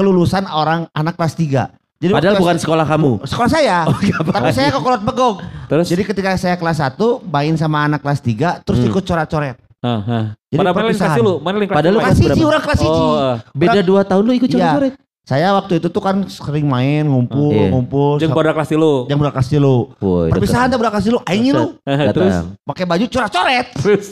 kelulusan 0.00 0.44
orang 0.46 0.88
anak 0.90 1.14
kelas 1.14 1.36
3. 1.36 1.68
Jadi 2.00 2.10
Padahal 2.10 2.34
bukan 2.34 2.56
kelas- 2.56 2.64
sekolah 2.64 2.86
kamu. 2.86 3.10
sekolah 3.22 3.50
saya. 3.50 3.78
tapi 4.32 4.50
saya 4.50 4.68
ke 4.68 4.80
Kolot 4.80 5.02
Begog. 5.02 5.44
terus 5.68 5.84
Jadi 5.86 6.02
ketika 6.02 6.32
saya 6.34 6.56
kelas 6.56 6.80
1 6.80 6.96
main 7.22 7.52
sama 7.54 7.84
anak 7.84 8.00
kelas 8.00 8.18
3 8.18 8.64
terus 8.64 8.80
Hmm. 8.80 8.88
ikut 8.88 9.04
coret-coret. 9.04 9.56
Heeh, 9.80 10.00
heeh. 10.02 10.24
Jadi 10.46 10.58
Pada 10.58 10.70
kelas 10.70 10.80
perpisahan. 10.86 11.16
dulu? 11.20 11.34
Mana 11.38 11.56
kelas 11.58 11.70
Padahal 11.70 11.92
lu 11.92 12.00
Kelas 12.00 12.12
berapa? 12.14 12.24
hiji 12.30 12.42
orang 12.42 12.62
kelas 12.62 12.80
hiji. 12.80 13.00
Oh, 13.02 13.12
eh. 13.18 13.36
Beda 13.54 13.80
dua 13.82 14.00
tahun 14.02 14.22
lu 14.24 14.32
ikut 14.34 14.48
Iya. 14.48 14.56
coret-coret. 14.58 14.94
Saya 15.20 15.48
waktu 15.54 15.72
itu 15.76 15.88
tuh 15.88 16.02
kan 16.02 16.16
sering 16.26 16.66
main 16.66 17.04
ngumpul 17.04 17.52
Iya. 17.54 17.68
ngumpul. 17.70 18.12
Sa- 18.18 18.32
pada 18.34 18.50
kelas 18.50 18.68
tilu. 18.68 19.04
yang 19.06 19.16
berangkat 19.16 19.44
lu. 19.54 19.76
Woi, 19.96 20.28
Perpisahan 20.28 20.66
tuh 20.66 20.76
berangkat 20.76 21.04
lu. 21.06 21.20
Aing 21.22 21.44
ngilu. 21.46 21.66
Terus. 22.16 22.34
Pakai 22.60 22.84
baju 22.84 23.04
coret-coret. 23.06 23.66
terus 23.74 24.06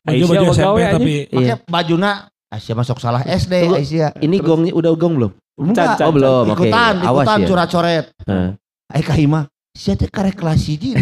Baju 0.00 0.14
Aisyah 0.14 0.28
baju 0.30 0.46
SMP 0.52 0.78
tapi 0.84 1.12
Pakai 1.26 1.44
Iya. 1.44 1.54
bajuna 1.64 2.10
Aisyah 2.54 2.74
masuk 2.78 3.02
salah 3.02 3.26
SD 3.26 3.66
Tunggu. 3.66 3.82
Aisyah. 3.82 4.10
Ini 4.22 4.36
gong 4.38 4.70
udah 4.70 4.92
gong 4.94 5.14
belum? 5.18 5.32
Enggak. 5.58 5.98
Oh 6.02 6.14
belum, 6.14 6.54
oke. 6.54 6.66
Ikutan, 6.66 6.94
Awas 7.02 7.26
ikutan 7.26 7.38
ya. 7.38 7.46
coret-coret. 7.50 8.06
Heeh. 8.26 8.48
Aing 8.94 9.06
kahima. 9.06 9.40
Sia 9.74 9.98
teh 9.98 10.06
karek 10.06 10.38
kelas 10.38 10.62
hiji 10.70 10.94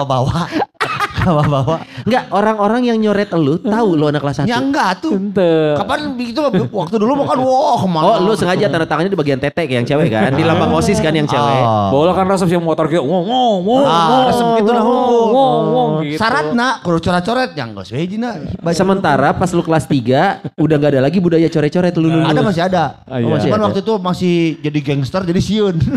bawa. 0.08 0.48
Kaba 1.20 1.44
bawa. 1.44 1.76
Enggak, 2.08 2.24
orang-orang 2.32 2.80
yang 2.88 2.96
nyoret 2.96 3.28
elu 3.28 3.60
tahu 3.60 3.88
lu 3.92 4.08
anak 4.08 4.24
kelas 4.24 4.36
1. 4.42 4.48
Ya 4.48 4.56
enggak 4.56 5.04
tuh. 5.04 5.12
Ente. 5.12 5.76
Kapan 5.76 6.16
begitu 6.16 6.40
waktu 6.72 6.96
dulu 6.96 7.12
mah 7.20 7.26
kan 7.28 7.38
wah 7.44 7.76
ke 7.76 7.88
mana. 7.92 8.04
Oh, 8.08 8.16
lu 8.24 8.32
sengaja 8.32 8.66
tanda 8.66 8.88
tangannya 8.88 9.12
di 9.12 9.18
bagian 9.20 9.36
tete 9.36 9.68
kayak 9.68 9.84
yang 9.84 9.86
cewek 9.86 10.08
kan? 10.08 10.32
Di 10.32 10.42
lambang 10.42 10.72
OSIS 10.72 10.98
kan 10.98 11.12
yang 11.12 11.28
cewek. 11.28 11.60
Ah. 11.60 11.92
Bola 11.92 12.16
kan 12.16 12.24
resep 12.24 12.48
yang 12.48 12.64
motor 12.64 12.88
kayak 12.88 13.04
ngong 13.04 13.24
ngong 13.28 13.58
ngong. 13.68 13.84
Ah, 13.84 14.32
resep 14.32 14.46
gitu 14.64 14.70
lah, 14.72 14.82
ngong 14.82 15.64
ngong. 15.68 15.90
gitu. 16.08 16.18
Syaratna 16.18 16.68
kudu 16.80 16.98
coret-coret 17.04 17.50
yang 17.52 17.68
geus 17.76 17.92
we 17.92 18.00
hijina. 18.00 18.30
Sementara 18.72 19.36
pas 19.36 19.50
lu 19.52 19.60
kelas 19.60 19.84
3 19.84 20.56
udah 20.56 20.76
nggak 20.80 20.90
ada 20.96 21.00
lagi 21.04 21.20
budaya 21.20 21.46
coret-coret 21.46 21.92
lu 22.00 22.08
lulus. 22.08 22.32
Ada 22.32 22.40
masih 22.40 22.62
ada. 22.64 22.84
Oh, 23.04 23.28
masih 23.36 23.50
Ada. 23.52 23.62
waktu 23.68 23.80
itu 23.84 23.94
masih 24.00 24.34
jadi 24.64 24.78
gangster 24.80 25.22
jadi 25.28 25.40
siun. 25.42 25.76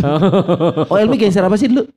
Oh, 0.92 0.98
Elmi 1.00 1.16
gangster 1.16 1.46
apa 1.46 1.56
sih 1.56 1.72
dulu? 1.72 1.88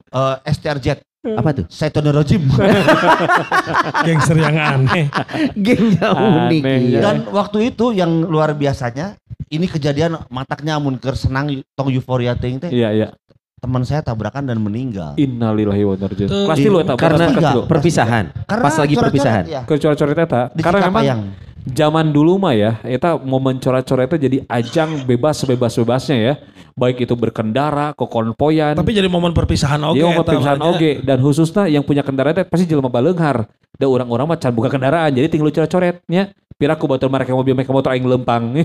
STRJ 0.45 1.03
Apa 1.35 1.51
tuh? 1.51 1.67
Saitonirojim. 1.67 2.47
gangster 4.07 4.37
yang 4.39 4.55
aneh. 4.55 5.11
Geng 5.59 5.99
yang 5.99 6.15
unik. 6.15 6.63
Aneh, 6.63 6.79
iya. 6.87 7.01
Dan 7.03 7.17
waktu 7.35 7.75
itu 7.75 7.91
yang 7.91 8.23
luar 8.23 8.55
biasanya 8.55 9.19
ini 9.51 9.67
kejadian 9.67 10.23
mataknya 10.31 10.79
amun 10.79 10.99
keur 11.03 11.19
senang 11.19 11.51
tong 11.75 11.91
euforia 11.91 12.39
ting 12.39 12.63
teh. 12.63 12.71
Iya 12.71 12.91
iya. 12.95 13.09
Teman 13.57 13.83
saya 13.83 14.05
tabrakan 14.05 14.47
dan 14.47 14.61
meninggal. 14.61 15.17
Innalillahi 15.17 15.83
wa 15.83 15.95
inna 15.97 16.07
ilaihi 16.07 16.13
raji'un. 16.15 16.29
Tuh. 16.29 16.45
Kelas 16.47 16.59
tilu 16.61 16.77
eta. 16.85 16.95
Karena 16.95 17.27
perpisahan. 17.67 18.25
Karena 18.47 18.63
Pas 18.63 18.77
lagi 18.79 18.95
perpisahan. 18.95 19.45
ya. 19.49 19.61
Ke 19.65 19.75
coret-coret 19.81 20.19
eta. 20.19 20.43
Di 20.55 20.63
Karena 20.63 20.93
memang. 20.93 21.19
Zaman 21.67 22.15
dulu 22.15 22.39
mah 22.39 22.55
ya, 22.55 22.79
eta 22.87 23.19
momen 23.19 23.59
coret-coret 23.59 24.07
itu 24.07 24.19
jadi 24.31 24.39
ajang 24.47 25.03
bebas 25.03 25.43
sebebas-bebasnya 25.43 26.17
ya. 26.17 26.35
Baik 26.77 27.09
itu 27.09 27.17
berkendara, 27.17 27.97
kekonvoyan, 27.97 28.77
Tapi 28.77 28.93
jadi 28.93 29.09
momen 29.09 29.33
perpisahan 29.33 29.81
oke. 29.81 29.97
Mau 29.97 30.13
eta 30.13 30.29
perpisahan 30.29 30.61
makanya. 30.61 30.77
oge 30.77 30.93
dan 31.01 31.19
khususnya 31.25 31.65
yang 31.73 31.81
punya 31.81 32.05
kendaraan 32.05 32.37
teh 32.37 32.45
pasti 32.45 32.69
jelema 32.69 32.93
baleunghar. 32.93 33.49
Da 33.77 33.89
orang-orang 33.89 34.29
mah 34.29 34.39
can 34.41 34.53
buka 34.53 34.69
kendaraan 34.69 35.11
jadi 35.13 35.27
tinggal 35.29 35.49
coret-coretnya. 35.49 36.37
Pira 36.57 36.73
ku 36.73 36.89
batur 36.89 37.13
mereka 37.13 37.37
mobil 37.37 37.53
mereka 37.53 37.69
motor 37.69 37.93
aing 37.93 38.09
lempang. 38.09 38.49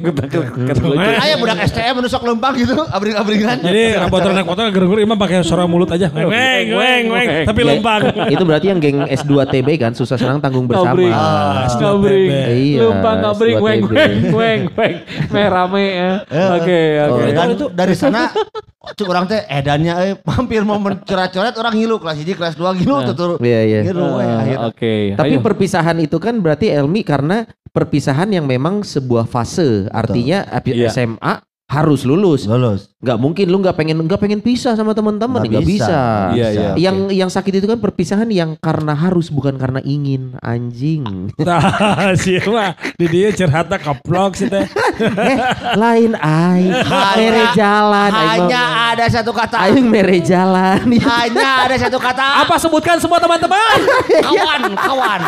Kata 0.72 0.80
lucu. 0.80 0.96
Aya 0.96 1.36
budak 1.36 1.60
STM 1.68 2.00
menusuk 2.00 2.24
lempang 2.24 2.56
gitu, 2.56 2.88
abring-abringan. 2.88 3.60
Jadi 3.60 4.00
motor 4.08 4.32
naik 4.32 4.48
motor 4.48 4.64
gerung-gerung 4.72 5.04
imah 5.12 5.20
pakai 5.20 5.44
suara 5.44 5.68
mulut 5.68 5.92
aja. 5.92 6.08
Weng 6.08 6.72
weng 6.72 7.06
weng 7.12 7.28
tapi 7.44 7.62
lempang. 7.68 8.16
Itu 8.34 8.48
berarti 8.48 8.72
yang 8.72 8.80
geng 8.80 9.04
S2 9.12 9.44
TB 9.44 9.68
kan 9.76 9.92
susah 9.92 10.16
senang 10.16 10.40
tanggung 10.40 10.72
bersama. 10.72 10.96
Ngabring. 10.96 11.12
Ah, 11.12 11.68
Ngabring. 11.68 12.30
Iya, 12.32 12.80
Lempang 12.80 13.18
ngabring 13.28 13.56
S2 13.60 13.66
weng 13.68 13.82
weng 13.84 14.14
weng 14.40 14.60
weng. 14.72 14.96
Meh 15.28 15.48
rame 15.52 15.84
ya. 15.92 16.12
Oke 16.56 16.80
oke. 16.96 17.24
Dan 17.36 17.48
itu 17.60 17.66
dari 17.76 17.96
sana 18.00 18.32
cuk 18.98 19.08
orang 19.12 19.28
teh 19.28 19.44
edannya 19.52 19.94
eh 20.00 20.14
hampir 20.32 20.64
mau 20.64 20.80
mencoret-coret 20.80 21.60
orang 21.60 21.76
ngilu 21.76 22.00
kelas 22.00 22.24
1 22.24 22.40
kelas 22.40 22.56
2 22.56 22.72
ngilu 22.80 22.96
tuh. 23.12 23.36
Iya, 23.44 23.60
iya. 23.68 23.80
Ah, 23.92 24.48
akhirnya. 24.48 24.58
Oke. 24.72 24.96
Tapi 25.20 25.36
Ayo. 25.36 25.44
perpisahan 25.44 26.00
itu 26.00 26.16
kan 26.24 26.40
berarti 26.40 26.72
Elmi 26.72 27.04
karena 27.04 27.44
perpisahan 27.82 28.30
yang 28.30 28.46
memang 28.46 28.82
sebuah 28.82 29.26
fase. 29.26 29.90
Artinya 29.90 30.46
api- 30.46 30.78
Iya. 30.78 30.94
SMA 30.94 31.34
harus 31.66 32.04
lulus. 32.04 32.44
Lulus. 32.44 32.92
Nggak 33.00 33.16
mungkin 33.16 33.46
lu 33.48 33.58
nggak 33.58 33.74
pengen 33.74 34.04
nggak 34.04 34.20
pengen 34.20 34.44
pisah 34.44 34.76
sama 34.76 34.92
teman-teman, 34.92 35.40
Nggak 35.40 35.56
nggak 35.56 35.64
bisa. 35.64 35.88
bisa. 35.88 36.02
Iya, 36.36 36.48
iya. 36.52 36.70
Yang 36.76 36.98
yang 37.16 37.30
sakit 37.32 37.54
itu 37.56 37.66
kan 37.66 37.80
perpisahan 37.80 38.28
yang 38.28 38.60
karena 38.60 38.92
harus 38.92 39.32
bukan 39.32 39.56
karena 39.56 39.80
ingin 39.82 40.36
anjing. 40.38 41.32
Tah 41.48 42.12
sih 42.14 42.44
mah 42.44 42.76
di 42.94 43.08
dia 43.08 43.32
curhatnya 43.32 43.80
keplok 43.80 44.36
sih 44.36 44.52
teh. 44.52 44.68
eh, 45.00 45.38
lain 45.74 46.12
aing 46.14 46.76
mere 47.16 47.44
jalan 47.56 48.12
Hanya 48.12 48.64
ada 48.92 49.06
satu 49.08 49.32
kata. 49.32 49.56
aing 49.64 49.88
mere 49.88 50.20
jalan. 50.20 50.84
Hanya 50.92 51.72
ada 51.72 51.76
satu 51.80 51.98
kata. 51.98 52.44
Apa 52.44 52.60
sebutkan 52.60 53.00
semua 53.00 53.18
teman-teman? 53.18 53.80
Kawan, 54.22 54.62
kawan. 54.76 55.22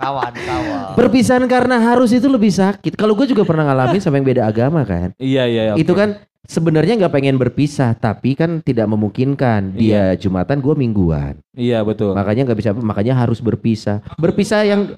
Kawan, 0.00 0.32
kawan. 0.32 0.96
Perpisahan 0.96 1.44
karena 1.44 1.76
harus 1.76 2.10
itu 2.16 2.24
lebih 2.24 2.48
sakit. 2.48 2.96
Kalau 2.96 3.12
gue 3.12 3.28
juga 3.28 3.44
pernah 3.44 3.68
ngalamin 3.68 4.00
sama 4.04 4.16
yang 4.16 4.26
beda 4.26 4.48
agama 4.48 4.80
kan. 4.88 5.12
Iya 5.20 5.44
iya. 5.44 5.62
oke. 5.76 5.84
Itu 5.84 5.92
kan 5.92 6.24
sebenarnya 6.48 6.96
nggak 6.96 7.12
pengen 7.12 7.36
berpisah, 7.36 7.92
tapi 7.92 8.32
kan 8.32 8.64
tidak 8.64 8.88
memungkinkan. 8.88 9.76
Dia 9.76 10.16
Jumatan, 10.16 10.64
gue 10.64 10.74
mingguan. 10.74 11.36
Iya 11.52 11.84
betul. 11.84 12.16
Makanya 12.16 12.48
nggak 12.48 12.58
bisa, 12.58 12.70
makanya 12.72 13.14
harus 13.20 13.44
berpisah. 13.44 14.00
Berpisah 14.16 14.64
yang 14.64 14.96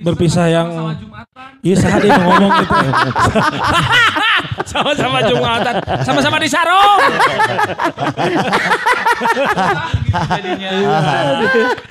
Berpisah 0.00 0.46
yang 0.46 0.68
Iya 1.64 1.74
sah 1.80 1.96
dia 1.98 2.14
ngomong 2.14 2.50
gitu. 2.60 2.74
Sama-sama 4.70 5.18
Jumatan. 5.24 5.74
Sama-sama 6.02 6.36
di 6.38 6.48
sarung. 6.48 7.00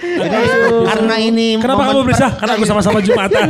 Jadi 0.03 0.37
karena 0.83 1.15
ini 1.19 1.47
Kenapa 1.57 1.81
kamu 1.89 1.99
berpisah? 2.05 2.29
Karena 2.37 2.53
aku 2.55 2.65
sama-sama 2.65 2.99
Jumatan. 3.01 3.47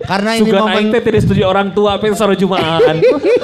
Karena 0.00 0.30
ini 0.38 0.48
Sugan 0.48 0.62
momen 0.64 0.76
aing 0.78 0.88
teh 0.92 1.02
tidak 1.02 1.20
setuju 1.24 1.42
orang 1.44 1.68
tua 1.72 1.98
apa 1.98 2.04
sarung 2.14 2.38
jumaan. 2.38 2.80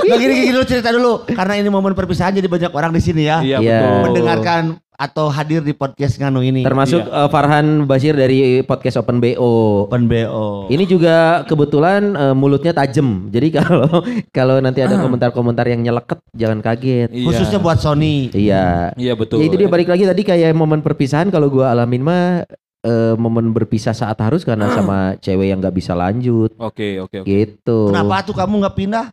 Nah, 0.07 0.17
gini, 0.17 0.33
gini 0.47 0.51
dulu 0.55 0.65
cerita 0.65 0.89
dulu. 0.93 1.13
Karena 1.27 1.55
ini 1.59 1.69
momen 1.69 1.93
perpisahan 1.93 2.33
jadi 2.33 2.49
banyak 2.49 2.73
orang 2.73 2.91
di 2.95 3.01
sini 3.03 3.23
ya. 3.27 3.43
Iya 3.43 3.59
Iya. 3.61 3.79
betul. 3.81 3.97
Mendengarkan 4.11 4.63
atau 5.01 5.33
hadir 5.33 5.65
di 5.65 5.73
podcast 5.73 6.21
Nganu 6.21 6.45
ini. 6.45 6.61
termasuk 6.61 7.01
eh, 7.01 7.29
Farhan 7.33 7.89
Basir 7.89 8.13
dari 8.13 8.61
podcast 8.61 9.01
Open 9.01 9.17
BO. 9.17 9.89
Open 9.89 10.05
BO. 10.05 10.69
Ini 10.69 10.85
juga 10.85 11.41
kebetulan 11.49 12.13
eh, 12.13 12.35
mulutnya 12.37 12.77
tajam. 12.77 13.33
Jadi 13.33 13.49
kalau 13.57 14.05
kalau 14.29 14.61
nanti 14.61 14.85
ada 14.85 15.01
komentar-komentar 15.01 15.65
yang 15.73 15.81
nyeleket 15.81 16.21
jangan 16.37 16.61
kaget. 16.61 17.09
Iya. 17.09 17.25
Khususnya 17.25 17.59
buat 17.65 17.81
Sony. 17.81 18.29
Iya. 18.37 18.93
Iya 19.01 19.17
betul. 19.17 19.41
Ya 19.41 19.49
itu 19.49 19.57
dia 19.57 19.73
balik 19.73 19.89
lagi 19.89 20.05
tadi 20.05 20.21
kayak 20.21 20.53
momen 20.53 20.85
perpisahan 20.85 21.33
kalau 21.33 21.49
gua 21.49 21.73
alamin 21.73 22.05
mah 22.05 22.45
eh, 22.85 23.15
momen 23.17 23.57
berpisah 23.57 23.97
saat 23.97 24.21
harus 24.21 24.45
karena 24.45 24.69
sama 24.77 25.17
cewek 25.17 25.49
yang 25.49 25.65
nggak 25.65 25.77
bisa 25.81 25.97
lanjut 25.97 26.53
Oke 26.61 27.01
oke 27.01 27.25
oke. 27.25 27.29
gitu. 27.29 27.89
Kenapa 27.89 28.21
tuh 28.21 28.37
kamu 28.37 28.69
nggak 28.69 28.77
pindah? 28.77 29.07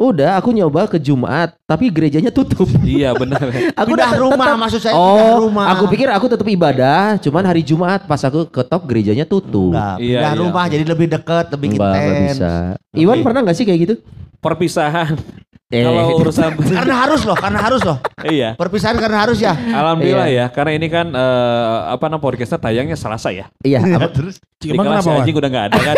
Udah 0.00 0.34
aku 0.34 0.48
nyoba 0.48 0.88
ke 0.88 0.96
Jumat 0.96 1.52
tapi 1.62 1.86
gerejanya 1.86 2.32
tutup. 2.32 2.64
Iya 2.80 3.12
benar. 3.12 3.52
Aku 3.80 3.92
udah 3.92 4.16
rumah 4.16 4.48
tetap- 4.48 4.56
maksud 4.58 4.80
saya 4.80 4.96
Oh, 4.96 5.44
rumah. 5.44 5.68
aku 5.70 5.84
pikir 5.86 6.08
aku 6.08 6.24
tetap 6.24 6.48
ibadah, 6.48 7.20
cuman 7.20 7.44
hari 7.44 7.60
Jumat 7.60 8.02
pas 8.02 8.16
aku 8.18 8.48
ketok 8.48 8.80
gerejanya 8.82 9.22
tutup. 9.22 9.70
Enggak, 9.70 10.00
Iya, 10.00 10.18
pindah 10.18 10.32
iya. 10.32 10.40
rumah 10.40 10.64
jadi 10.66 10.84
lebih 10.86 11.06
dekat, 11.06 11.52
lebih 11.52 11.68
Enggak, 11.70 11.92
intens. 11.94 12.20
bisa. 12.32 12.52
Iwan 12.90 13.12
Oke. 13.14 13.24
pernah 13.28 13.40
nggak 13.44 13.54
sih 13.54 13.64
kayak 13.64 13.80
gitu? 13.82 13.94
Perpisahan. 14.40 15.20
Eh, 15.68 15.84
Kalau 15.84 16.02
urusan 16.18 16.50
Karena 16.80 16.94
harus 16.98 17.20
loh, 17.22 17.36
karena 17.36 17.60
harus 17.60 17.82
loh. 17.84 17.98
iya. 18.24 18.56
Perpisahan 18.56 18.96
karena 18.96 19.20
harus 19.20 19.38
ya. 19.38 19.52
Alhamdulillah 19.52 20.26
ya, 20.26 20.48
karena 20.48 20.72
ini 20.74 20.88
kan 20.88 21.06
eh, 21.08 21.76
apa 21.92 22.08
namanya 22.08 22.24
podcastnya 22.24 22.56
tayangnya 22.58 22.96
Selasa 22.96 23.28
ya. 23.30 23.52
iya, 23.60 23.84
apa- 23.94 24.10
Terus 24.10 24.40
kelas 24.58 24.80
kenapa, 25.04 25.20
anjing 25.20 25.36
udah 25.36 25.46
nggak 25.46 25.66
ada 25.68 25.78
kan. 25.84 25.96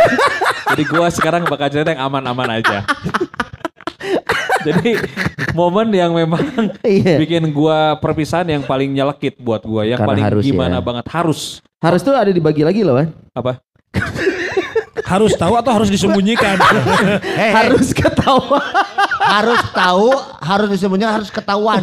Jadi 0.74 0.82
gua 0.86 1.06
sekarang 1.06 1.46
bakal 1.46 1.70
cerita 1.70 1.88
yang 1.88 2.02
aman-aman 2.02 2.58
aja. 2.58 2.82
Jadi 4.62 4.90
momen 5.52 5.90
yang 5.90 6.12
memang 6.12 6.42
iya. 6.86 7.18
bikin 7.18 7.50
gua 7.50 7.98
perpisahan 7.98 8.46
yang 8.46 8.62
paling 8.62 8.88
nyelekit 8.88 9.36
buat 9.36 9.62
gua, 9.62 9.82
yang 9.84 9.98
Karena 9.98 10.10
paling 10.10 10.24
harus 10.24 10.42
gimana 10.42 10.78
ya. 10.78 10.84
banget 10.84 11.04
harus 11.10 11.40
Harus 11.78 12.00
tuh 12.00 12.14
ada 12.14 12.30
dibagi 12.30 12.62
lagi 12.62 12.80
loh, 12.80 12.94
Wan. 12.94 13.10
apa? 13.32 13.58
Harus 15.02 15.34
tahu 15.34 15.58
atau 15.58 15.72
harus 15.74 15.90
disembunyikan? 15.90 16.56
eh, 17.42 17.52
Harus 17.52 17.90
ketawa. 17.92 18.62
harus 19.22 19.60
tahu, 19.70 20.08
harus 20.40 20.68
disembunyikan, 20.70 21.20
harus 21.20 21.28
ketahuan. 21.28 21.82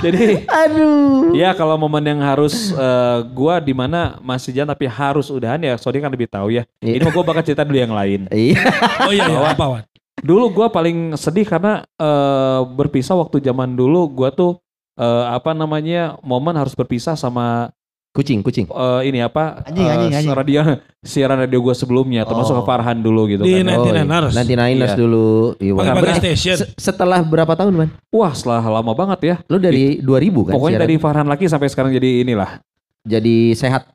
Jadi 0.00 0.44
Aduh. 0.44 1.30
ya 1.32 1.52
kalau 1.52 1.76
momen 1.76 2.02
yang 2.02 2.20
harus 2.20 2.72
eh, 2.72 3.18
gua 3.30 3.60
di 3.60 3.70
mana 3.70 4.16
masih 4.18 4.50
jalan 4.50 4.72
tapi 4.72 4.88
harus 4.88 5.28
udahan 5.28 5.60
ya, 5.60 5.76
Sodi 5.76 6.00
kan 6.00 6.08
lebih 6.08 6.26
tahu 6.26 6.50
ya. 6.50 6.64
Iya. 6.80 6.96
Ini 6.96 7.02
mah 7.04 7.12
gua 7.12 7.24
bakal 7.24 7.42
cerita 7.44 7.62
dulu 7.62 7.76
yang 7.76 7.92
lain. 7.92 8.26
Iya. 8.28 8.60
Oh 9.04 9.12
iya, 9.12 9.28
iya. 9.28 9.38
apa 9.52 9.64
Wan? 9.68 9.84
Dulu 10.22 10.44
gua 10.50 10.70
paling 10.70 11.12
sedih 11.14 11.44
karena 11.44 11.82
eh, 11.92 12.60
berpisah 12.68 13.14
waktu 13.14 13.38
zaman 13.38 13.74
dulu 13.74 14.06
gua 14.08 14.30
tuh 14.30 14.62
eh, 14.94 15.24
apa 15.28 15.50
namanya 15.50 16.16
momen 16.20 16.54
harus 16.54 16.72
berpisah 16.72 17.14
sama 17.14 17.74
Kucing, 18.12 18.44
kucing. 18.44 18.68
eh, 18.68 19.08
ini 19.08 19.18
apa 19.18 19.64
Anjing, 19.64 19.82
eh, 19.82 19.88
anjing, 19.88 20.12
anjing. 20.12 20.36
radio 20.36 20.60
siaran 21.00 21.40
radio 21.40 21.58
gue 21.58 21.72
sebelumnya 21.72 22.28
termasuk 22.28 22.52
Oh. 22.52 22.60
ke 22.60 22.68
Farhan 22.68 23.00
dulu 23.00 23.24
gitu 23.24 23.40
Di 23.40 23.64
kan. 23.64 23.72
Nanti 23.72 23.88
iya. 23.88 24.04
harus. 24.04 24.32
Nanti 24.36 24.52
Niners 24.52 24.92
Iya. 24.92 25.00
dulu. 25.00 25.26
Iya, 25.56 25.72
Eh, 25.72 26.16
station. 26.20 26.56
se- 26.60 26.68
setelah 26.76 27.24
berapa 27.24 27.56
tahun, 27.56 27.72
Man? 27.72 27.88
Wah 28.12 28.36
setelah 28.36 28.60
lama 28.60 28.92
banget 28.92 29.18
ya. 29.24 29.36
Lu 29.48 29.56
dari 29.56 29.96
2000 29.98 30.44
kan? 30.44 30.52
Pokoknya 30.52 30.76
siaran? 30.76 30.84
dari 30.84 30.94
Farhan 31.00 31.24
lagi 31.24 31.48
sampai 31.48 31.72
sekarang 31.72 31.88
jadi 31.90 32.20
inilah 32.20 32.60
jadi 33.02 33.36
sehat. 33.52 33.90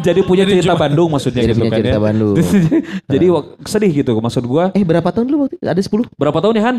Jadi 0.00 0.20
punya 0.24 0.44
cerita 0.44 0.72
Bandung 0.72 1.12
maksudnya 1.12 1.44
Jadi 1.44 1.52
gitu 1.52 1.60
punya 1.60 1.70
kan 1.70 1.78
cerita 1.80 1.98
ya. 1.98 2.02
Bandung. 2.02 2.36
Jadi 3.12 3.26
wak- 3.28 3.50
sedih 3.66 3.92
gitu 3.92 4.12
maksud 4.16 4.44
gua. 4.44 4.64
Eh 4.72 4.84
berapa 4.84 5.08
tahun 5.08 5.26
lu 5.28 5.36
waktu 5.44 5.60
itu? 5.60 5.64
Ada 5.64 5.82
10? 5.84 6.08
Berapa 6.16 6.38
tahun 6.40 6.54
ya 6.56 6.64
Han? 6.64 6.76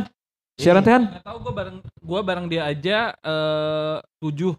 Siaran 0.57 0.81
teh 0.81 0.93
Han? 0.93 1.03
Nggak 1.07 1.23
tahu 1.23 1.37
gue 1.39 1.53
bareng 1.53 1.77
gue 1.83 2.19
bareng 2.25 2.45
dia 2.49 2.61
aja 2.65 2.97
eh 3.15 3.97
tujuh. 4.19 4.53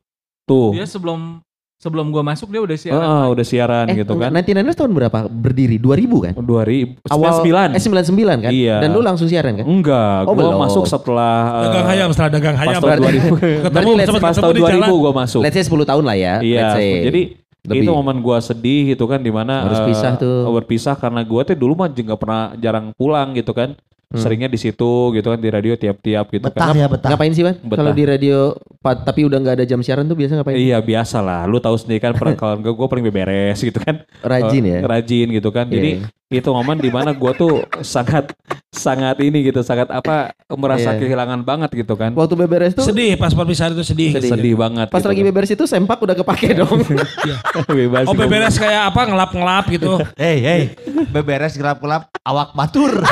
Tuh. 0.46 0.70
Dia 0.72 0.86
sebelum 0.86 1.42
sebelum 1.80 2.12
gue 2.12 2.20
masuk 2.20 2.52
dia 2.52 2.60
udah 2.60 2.76
siaran. 2.76 3.00
Ah, 3.00 3.26
udah 3.26 3.40
siaran 3.40 3.86
Eh, 3.88 3.96
gitu 3.98 4.12
kan. 4.14 4.28
99 4.30 4.76
tahun 4.76 4.90
berapa 4.92 5.18
berdiri? 5.26 5.80
2000 5.80 6.20
kan? 6.20 6.32
2000 6.36 7.00
Awal 7.08 7.30
99. 7.40 7.72
Eh 7.72 7.80
99 7.80 8.38
kan? 8.38 8.50
Iya. 8.52 8.76
Dan 8.78 8.88
lu 8.92 9.00
langsung 9.00 9.26
siaran 9.26 9.56
kan? 9.56 9.64
Enggak, 9.64 10.20
Oh, 10.22 10.36
gua 10.36 10.52
belum. 10.52 10.60
masuk 10.60 10.84
setelah 10.84 11.34
eh, 11.40 11.64
Dagang 11.66 11.86
hayam 11.88 12.08
setelah 12.12 12.30
dagang 12.30 12.54
pas 12.54 12.62
hayam. 12.62 12.80
tahun 12.80 13.00
2000. 13.00 13.40
Ketemu 13.64 13.90
sempat 14.04 14.20
pas 14.20 14.36
tahun 14.36 14.52
di 14.52 14.62
jalan. 14.62 14.88
2000 14.92 15.02
gua 15.02 15.12
masuk. 15.16 15.40
Let's 15.40 15.56
say 15.56 15.64
10 15.64 15.88
tahun 15.88 16.04
lah 16.04 16.16
ya. 16.16 16.34
Iya, 16.38 16.58
let's 16.60 16.74
say. 16.76 16.90
jadi 17.02 17.22
Lebih. 17.60 17.80
itu 17.80 17.90
momen 17.90 18.16
gua 18.20 18.38
sedih 18.38 18.92
gitu 18.92 19.04
kan 19.04 19.20
di 19.20 19.28
mana 19.28 19.64
Harus 19.64 19.80
eh, 19.80 19.86
pisah 19.88 20.12
tuh. 20.16 20.52
berpisah 20.54 20.94
karena 20.94 21.24
gua 21.24 21.40
tuh 21.42 21.52
dulu 21.54 21.72
mah 21.74 21.88
nggak 21.88 22.16
pernah 22.16 22.52
jarang 22.56 22.92
pulang 22.94 23.32
gitu 23.32 23.56
kan. 23.56 23.72
Hmm. 24.10 24.18
Seringnya 24.18 24.50
di 24.50 24.58
situ 24.58 25.14
gitu 25.14 25.22
kan 25.22 25.38
di 25.38 25.46
radio 25.46 25.78
tiap-tiap 25.78 26.34
gitu 26.34 26.42
Betah 26.42 26.66
kan. 26.66 26.74
ya 26.74 26.90
betah. 26.90 27.14
Ngapain 27.14 27.30
sih, 27.30 27.46
Ban? 27.46 27.54
Betah. 27.56 27.78
Kalau 27.78 27.92
di 27.94 28.02
radio 28.02 28.58
tapi 28.82 29.22
udah 29.22 29.38
nggak 29.38 29.54
ada 29.54 29.64
jam 29.64 29.78
siaran 29.78 30.02
tuh 30.02 30.18
biasa 30.18 30.34
ngapain? 30.34 30.58
Iya 30.58 30.82
biasa 30.82 31.22
lah, 31.22 31.46
lu 31.46 31.62
tahu 31.62 31.78
sendiri 31.78 32.02
kan 32.02 32.10
kalau 32.34 32.58
gue 32.58 32.72
gue 32.74 32.88
paling 32.90 33.06
beberes 33.06 33.60
gitu 33.60 33.78
kan, 33.78 34.02
Rajin 34.18 34.66
Eh, 34.66 34.72
ya. 34.72 34.78
rajin 34.82 35.28
gitu 35.30 35.52
kan. 35.52 35.68
Iya, 35.68 35.74
Jadi 35.76 35.90
iya. 36.02 36.08
itu 36.32 36.48
momen 36.48 36.76
di 36.76 36.88
mana 36.88 37.12
gue 37.12 37.32
tuh 37.34 37.52
sangat 37.80 38.34
sangat 38.68 39.20
ini 39.20 39.46
gitu, 39.46 39.60
sangat 39.60 39.86
apa 39.86 40.34
merasa 40.50 40.90
Iya. 40.90 40.98
kehilangan 40.98 41.44
banget 41.44 41.70
gitu 41.76 41.94
kan. 41.94 42.10
Waktu 42.10 42.34
beberes 42.34 42.72
tuh 42.72 42.82
Sedih 42.82 43.14
pas 43.14 43.30
perpisahan 43.30 43.70
itu 43.70 43.84
sedih. 43.84 44.10
Sedih. 44.10 44.30
Sedih 44.32 44.54
banget. 44.56 44.88
pas 44.88 44.98
gitu 44.98 45.06
lagi 45.06 45.22
kan. 45.22 45.28
beberes 45.28 45.50
itu 45.52 45.64
sempak 45.66 46.00
udah 46.00 46.16
kepake 46.16 46.58
dong. 46.58 46.82
bebas. 47.70 48.10
Oh 48.10 48.16
beberes 48.16 48.58
kayak 48.58 48.90
apa 48.90 49.06
ngelap-ngelap 49.06 49.64
gitu. 49.70 50.02
Hei 50.16 50.36
hei, 50.40 50.62
beberes 51.06 51.54
gelap-gelap 51.54 52.10
awak 52.26 52.58
batur. 52.58 52.90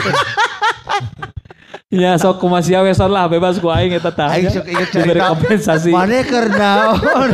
Ya 1.89 2.13
sok 2.15 2.37
kumaha 2.39 2.61
sia 2.61 2.85
we 2.85 2.93
son 2.93 3.09
lah 3.09 3.25
bebas 3.25 3.57
ku 3.57 3.67
aing 3.67 3.97
eta 3.97 4.13
tah. 4.13 4.29
Aing 4.29 4.47
sok 4.47 4.67
inget 4.67 4.89
cerita. 4.91 5.33
kompensasi. 5.33 5.89
Mana 5.89 6.21
kernaon? 6.21 7.31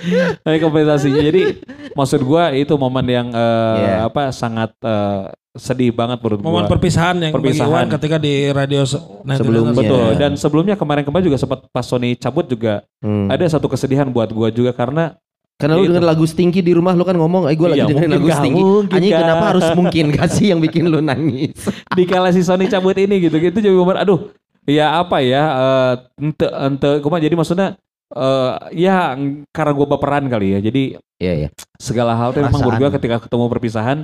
Diberi 0.00 0.58
kompensasinya. 0.58 1.20
Jadi 1.22 1.42
maksud 1.90 2.20
gua 2.20 2.52
itu 2.52 2.72
momen 2.74 3.04
yang 3.04 3.28
eh, 3.30 3.76
Iya. 3.78 3.96
apa 4.04 4.28
sangat 4.30 4.76
eh, 4.78 5.32
sedih 5.50 5.90
banget 5.90 6.20
menurut 6.20 6.40
Momen 6.40 6.64
gua. 6.64 6.70
perpisahan 6.70 7.16
yang 7.18 7.32
Perpisahan. 7.32 7.68
Iwan 7.68 7.86
ketika 7.90 8.16
di 8.16 8.34
radio 8.50 8.84
se- 8.84 9.00
Sebelumnya. 9.26 9.72
Betul. 9.74 10.04
Iya. 10.06 10.18
Dan 10.18 10.32
sebelumnya 10.36 10.76
kemarin-kemarin 10.76 11.24
juga 11.26 11.38
sempat 11.38 11.64
pas 11.66 11.82
Sony 11.82 12.14
cabut 12.14 12.44
juga 12.44 12.84
Hmm. 13.00 13.28
ada 13.28 13.48
satu 13.48 13.64
kesedihan 13.66 14.06
buat 14.06 14.28
gua 14.28 14.48
juga 14.48 14.70
karena 14.70 15.16
Karena 15.60 15.76
lu 15.76 15.84
Itu. 15.84 15.92
denger 15.92 16.04
lagu 16.08 16.24
Stinky 16.24 16.64
di 16.64 16.72
rumah 16.72 16.96
lu 16.96 17.04
kan 17.04 17.12
ngomong, 17.12 17.44
eh 17.46 17.54
gue 17.54 17.68
lagi 17.68 17.84
Iya, 17.84 17.88
dengerin 17.92 18.10
lagu 18.16 18.28
Stinky. 18.32 18.62
Anjing 18.96 19.12
kenapa 19.12 19.44
harus 19.52 19.66
mungkin 19.76 20.04
kasih 20.16 20.46
yang 20.56 20.60
bikin 20.64 20.88
lu 20.88 21.04
nangis? 21.04 21.52
di 22.00 22.04
kala 22.08 22.32
si 22.32 22.40
Sony 22.40 22.64
cabut 22.64 22.96
ini 22.96 23.20
gitu 23.20 23.36
gitu 23.36 23.60
jadi 23.60 23.76
momen 23.76 24.00
aduh 24.00 24.32
ya 24.64 24.96
apa 24.96 25.20
ya 25.20 25.42
eh, 25.52 25.92
ente 26.16 26.48
ente 26.48 26.90
kumaha 27.04 27.20
jadi 27.20 27.36
maksudnya 27.36 27.76
eh 28.10 28.52
ya 28.74 29.12
karena 29.52 29.72
gua 29.76 29.86
baperan 29.86 30.26
kali 30.26 30.56
ya 30.56 30.60
jadi 30.64 30.96
Iya 31.20 31.32
iya. 31.36 31.48
segala 31.76 32.16
hal 32.16 32.32
tuh 32.32 32.40
memang 32.40 32.80
gua 32.80 32.88
ketika 32.90 33.20
ketemu 33.20 33.44
perpisahan 33.52 33.98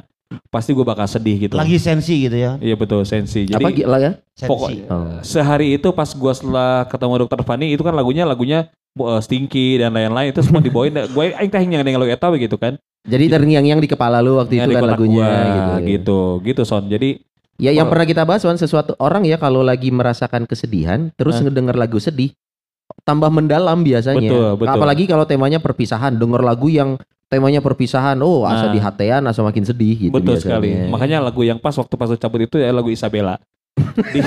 pasti 0.48 0.74
gua 0.74 0.82
bakal 0.84 1.06
sedih 1.06 1.38
gitu 1.38 1.54
Lagi 1.54 1.78
sensi 1.78 2.26
gitu 2.26 2.34
ya. 2.34 2.58
iya 2.58 2.74
betul 2.74 3.06
sensi 3.06 3.46
jadi 3.46 3.62
Apa 3.62 3.70
gila 3.70 3.98
ya? 3.98 4.12
Sensi. 4.32 4.50
pokok 4.50 4.70
Oh. 4.86 5.22
sehari 5.22 5.74
itu 5.74 5.88
pas 5.90 6.10
gua 6.10 6.32
setelah 6.34 6.84
ketemu 6.84 7.14
dokter 7.22 7.40
Fani 7.42 7.70
itu 7.70 7.82
kan 7.82 7.94
lagunya 7.94 8.26
lagunya 8.26 8.66
eh, 8.92 9.20
Stinky 9.20 9.78
dan 9.78 9.94
lain-lain 9.94 10.34
itu 10.34 10.42
semua 10.42 10.58
dibawain 10.58 10.92
gue 10.92 11.24
aing 11.32 11.50
teh 11.50 11.60
yang 11.60 11.96
lagu 11.96 12.10
eta 12.10 12.26
we 12.28 12.40
gitu 12.40 12.56
kan 12.56 12.74
Jadi 13.06 13.30
terngiang-ngiang 13.30 13.78
di 13.78 13.86
kepala 13.86 14.18
lu 14.18 14.34
waktu 14.34 14.58
itu 14.58 14.66
kan 14.66 14.82
lagunya 14.84 15.22
gua, 15.22 15.78
gitu. 15.78 15.86
gitu 15.86 16.20
gitu 16.42 16.62
son 16.62 16.86
jadi 16.86 17.22
Ya 17.56 17.72
yang 17.72 17.88
Oh. 17.88 17.92
pernah 17.94 18.04
kita 18.04 18.28
bahas 18.28 18.44
Wan, 18.44 18.60
sesuatu 18.60 18.92
orang 18.98 19.24
ya 19.24 19.40
kalau 19.40 19.64
lagi 19.64 19.88
merasakan 19.88 20.44
kesedihan 20.44 21.08
terus 21.16 21.40
Hah? 21.40 21.48
ngedenger 21.48 21.72
lagu 21.72 21.96
sedih 21.96 22.36
tambah 23.02 23.30
mendalam 23.30 23.80
biasanya. 23.80 24.28
Betul, 24.28 24.48
betul. 24.60 24.74
Apalagi 24.76 25.04
kalau 25.06 25.24
temanya 25.24 25.56
perpisahan, 25.56 26.14
denger 26.14 26.42
lagu 26.42 26.68
yang 26.68 27.00
temanya 27.26 27.58
perpisahan, 27.58 28.14
oh 28.20 28.42
asa 28.42 28.66
Nah. 28.66 28.70
di 28.70 28.78
hatean, 28.78 29.22
asa 29.24 29.40
makin 29.40 29.62
sedih 29.62 30.08
gitu 30.08 30.12
Betul 30.12 30.34
biasanya. 30.34 30.56
sekali. 30.56 30.68
Makanya 30.86 31.16
lagu 31.20 31.40
yang 31.40 31.56
pas 31.56 31.72
waktu 31.72 31.92
pas 31.92 32.08
cabut 32.12 32.40
itu 32.40 32.56
ya 32.56 32.70
lagu 32.70 32.88
Isabella. 32.88 33.36
Di- 33.76 34.22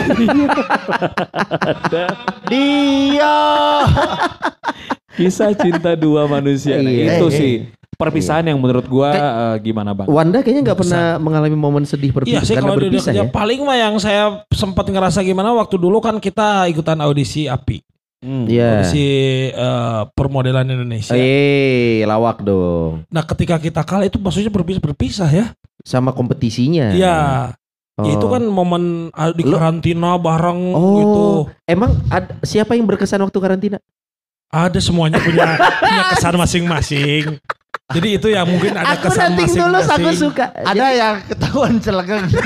Dia. 2.50 3.36
Kisah 5.18 5.52
cinta 5.52 5.94
dua 5.96 6.26
manusia. 6.26 6.78
Nah, 6.78 6.86
Iya. 6.86 7.18
itu 7.18 7.26
Eh, 7.26 7.26
eh. 7.26 7.34
sih 7.34 7.52
perpisahan 7.92 8.46
yang 8.46 8.56
menurut 8.56 8.86
gua 8.86 9.10
Kayak- 9.12 9.36
eh, 9.36 9.56
gimana 9.62 9.90
bang? 9.92 10.06
Wanda 10.08 10.38
kayaknya 10.40 10.62
nggak 10.66 10.80
pernah 10.80 11.04
mengalami 11.18 11.54
momen 11.54 11.84
sedih 11.84 12.10
Iya 12.10 12.16
perpisahan 12.16 12.42
sih 12.42 12.54
karena 12.54 12.64
kalau 12.70 12.78
berpisah 12.80 13.12
ya. 13.12 13.22
paling 13.28 13.60
mah 13.60 13.76
yang 13.76 13.94
saya 13.98 14.22
sempat 14.50 14.86
ngerasa 14.86 15.20
gimana 15.20 15.52
waktu 15.52 15.76
dulu 15.76 16.00
kan 16.00 16.16
kita 16.18 16.66
ikutan 16.68 16.96
audisi 17.00 17.46
API. 17.46 17.84
Hmm. 18.20 18.44
Iya. 18.52 18.84
Audisi 18.84 19.08
eh, 19.48 20.02
permodelan 20.12 20.68
Indonesia. 20.68 21.16
Eh, 21.16 22.04
lawak 22.04 22.44
dong. 22.44 23.08
Nah 23.08 23.24
ketika 23.24 23.56
kita 23.56 23.82
kalah 23.88 24.08
itu 24.08 24.20
maksudnya 24.20 24.52
berpisah, 24.52 24.82
berpisah 24.84 25.30
ya. 25.32 25.46
Sama 25.88 26.12
kompetisinya. 26.12 26.92
Iya. 26.92 27.18
Oh. 28.00 28.04
Ya, 28.08 28.16
itu 28.16 28.28
kan 28.32 28.44
momen 28.48 29.12
ah, 29.12 29.32
di 29.32 29.44
karantina 29.44 30.16
bareng 30.16 30.60
Oh. 30.76 30.96
gitu. 31.00 31.24
Emang 31.64 31.96
ad- 32.12 32.36
siapa 32.44 32.76
yang 32.76 32.88
berkesan 32.88 33.24
waktu 33.24 33.40
karantina? 33.40 33.80
Ada 34.52 34.80
semuanya 34.82 35.20
punya 35.20 35.46
punya 35.84 36.04
kesan 36.12 36.36
masing-masing. 36.36 37.40
Jadi 37.90 38.22
itu 38.22 38.28
ya 38.30 38.46
mungkin 38.46 38.70
ada 38.72 39.02
kesan 39.02 39.34
masing-masing. 39.34 40.14
suka. 40.14 40.54
Ada 40.54 40.86
yang 40.94 41.16
ketahuan 41.26 41.74
celegeng. 41.82 42.22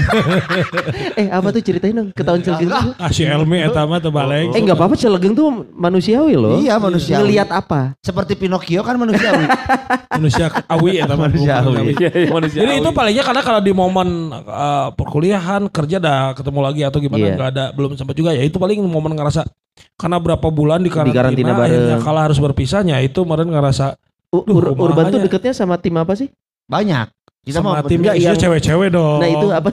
Eh 1.13 1.27
apa 1.27 1.51
tuh 1.51 1.59
ceritain 1.59 1.91
dong 1.91 2.09
ketahuan 2.11 2.39
celegeng 2.39 2.71
tuh? 2.71 2.95
Ah 2.95 3.11
si 3.11 3.27
Elmi 3.27 3.59
eta 3.59 3.83
mah 3.83 3.99
teu 3.99 4.07
balik. 4.07 4.55
Eh 4.55 4.63
nggak 4.63 4.73
apa-apa 4.73 4.95
celegeng 4.95 5.35
tuh 5.35 5.67
manusiawi 5.69 6.39
loh. 6.39 6.57
Iya 6.57 6.79
manusia. 6.79 7.19
Ngelihat 7.19 7.51
apa? 7.51 7.91
Seperti 7.99 8.33
Pinocchio 8.33 8.79
kan 8.81 8.95
manusiawi. 8.95 9.43
manusia 10.17 10.47
awi 10.65 11.03
eta 11.03 11.13
mah. 11.13 11.27
Manusiawi. 11.27 11.91
Iya, 11.93 12.09
iya, 12.15 12.29
manusia. 12.31 12.59
Jadi 12.63 12.73
itu 12.79 12.89
palingnya 12.89 13.23
karena 13.23 13.41
kalau 13.43 13.59
di 13.59 13.73
momen 13.75 14.09
eh, 14.31 14.87
perkuliahan 14.95 15.67
kerja 15.67 15.97
dah 15.99 16.31
ketemu 16.33 16.59
lagi 16.61 16.81
atau 16.83 16.99
gimana 16.99 17.19
Iya. 17.21 17.35
nggak 17.35 17.49
ada 17.51 17.65
belum 17.71 17.95
sempat 17.95 18.15
juga 18.15 18.31
ya 18.31 18.43
itu 18.43 18.55
paling 18.55 18.79
momen 18.79 19.11
ngerasa 19.11 19.43
karena 19.95 20.17
berapa 20.19 20.47
bulan 20.47 20.79
di 20.79 20.87
karantina, 20.87 21.19
karantina 21.19 21.51
bareng. 21.51 21.63
akhirnya 21.63 21.97
kalau 21.99 22.19
harus 22.19 22.37
berpisahnya 22.37 22.99
itu 22.99 23.23
kemarin 23.23 23.47
ngerasa 23.47 23.95
U- 24.33 24.43
Duh, 24.43 24.57
Ur- 24.57 24.73
Urban 24.75 25.13
tuh 25.13 25.21
deketnya 25.21 25.53
sama 25.53 25.77
tim 25.77 25.93
apa 25.93 26.17
sih? 26.17 26.27
Banyak. 26.65 27.07
Kita 27.43 27.59
sama 27.59 27.77
mau 27.77 27.85
timnya 27.85 28.11
Enggak, 28.11 28.15
isinya 28.17 28.31
yang- 28.31 28.41
cewek-cewek 28.41 28.89
dong. 28.89 29.19
Nah 29.21 29.29
itu 29.29 29.47
apa? 29.51 29.69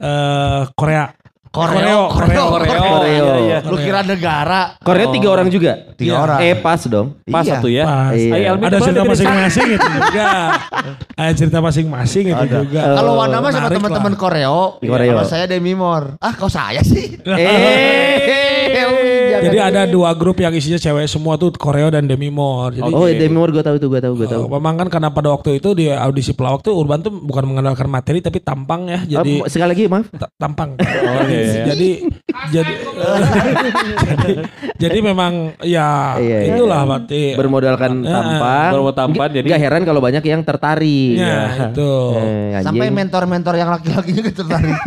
eh 0.00 0.60
Korea. 0.72 1.04
Koreo, 1.54 2.10
Koreo, 2.10 2.44
koreo, 2.50 2.50
Koreo. 2.50 3.06
Iya, 3.06 3.34
iya. 3.38 3.56
Lu 3.62 3.78
kira 3.78 4.02
negara? 4.02 4.74
Korea 4.82 5.06
tiga 5.08 5.28
orang 5.30 5.46
juga. 5.46 5.72
Tiga 5.94 6.10
Iya. 6.10 6.20
orang. 6.20 6.38
Eh 6.42 6.54
pas 6.56 6.80
dong. 6.84 7.06
Pas 7.24 7.40
Iya. 7.40 7.48
satu 7.54 7.66
ya. 7.70 7.84
Pas. 7.84 8.12
Iya. 8.12 8.48
Ada 8.58 8.76
cerita 8.82 9.02
masing-masing 9.06 9.66
itu 9.70 9.88
juga. 9.88 10.26
Ada 11.14 11.32
cerita 11.32 11.58
masing-masing 11.60 12.24
itu 12.28 12.44
juga. 12.50 12.80
Kalau 12.92 13.06
Oh, 13.06 13.16
Wanda 13.16 13.38
mah 13.38 13.48
sama 13.48 13.68
teman-teman 13.68 14.10
lah. 14.10 14.18
Koreo. 14.18 14.58
Koreo. 14.80 15.10
Kalau 15.14 15.24
saya 15.24 15.44
Demi 15.46 15.72
Moore. 15.72 16.18
Ah, 16.18 16.32
kau 16.34 16.48
saya 16.48 16.80
sih. 16.82 17.14
Eh. 17.22 19.36
Jadi 19.36 19.56
ada 19.60 19.84
dua 19.84 20.12
grup 20.12 20.36
yang 20.36 20.50
isinya 20.50 20.76
cewek 20.76 21.04
semua 21.06 21.36
tuh 21.36 21.52
Koreo 21.52 21.88
dan 21.88 22.04
Demi 22.04 22.28
Moore. 22.28 22.76
Jadi 22.76 22.88
Oh 22.88 23.04
Demi 23.04 23.30
Moore 23.30 23.52
gue 23.52 23.62
tahu 23.62 23.76
tuh 23.76 23.88
gue 23.88 24.00
tahu 24.00 24.12
gue 24.16 24.26
tahu. 24.26 24.40
Eh, 24.40 24.50
memang 24.50 24.74
kan 24.76 24.86
karena 24.88 25.08
pada 25.10 25.28
waktu 25.30 25.54
itu 25.54 25.72
di 25.72 25.86
audisi 25.86 26.32
pelawak 26.32 26.60
tuh 26.60 26.72
Urban 26.72 26.98
tuh 26.98 27.12
bukan 27.12 27.44
mengandalkan 27.44 27.86
materi 27.86 28.18
tapi 28.18 28.40
tampang 28.40 28.88
ya. 28.88 28.98
Jadi 29.04 29.36
Oh, 29.36 29.46
sekali 29.46 29.68
lagi 29.70 29.82
maaf. 29.86 30.08
ta- 30.10 30.30
tampang. 30.34 30.74
Oh, 31.04 31.20
iya, 31.44 31.52
iya. 31.54 31.64
jadi 31.66 31.90
jadi 32.46 32.72
jadi 34.14 34.32
jadi 34.82 34.98
memang 35.00 35.32
ya 35.60 36.16
Iya, 36.16 36.38
iya. 36.40 36.54
itulah 36.54 36.82
berarti 36.82 37.22
Bermodalkan 37.34 37.92
Ya. 38.00 38.10
tampang. 38.12 38.70
Bermodal 38.72 38.96
tampan, 38.96 39.28
jadi- 39.30 39.48
Gak 39.48 39.60
heran 39.60 39.82
kalau 39.82 40.00
banyak 40.00 40.22
yang 40.22 40.40
tertarik. 40.40 41.14
ya 41.14 41.40
itu. 41.68 41.92
Eh. 42.16 42.60
Sampai 42.60 42.88
mentor-mentor 42.88 43.54
yang 43.54 43.70
laki-lakinya 43.70 44.20
gitu 44.22 44.40
tertarik. 44.40 44.74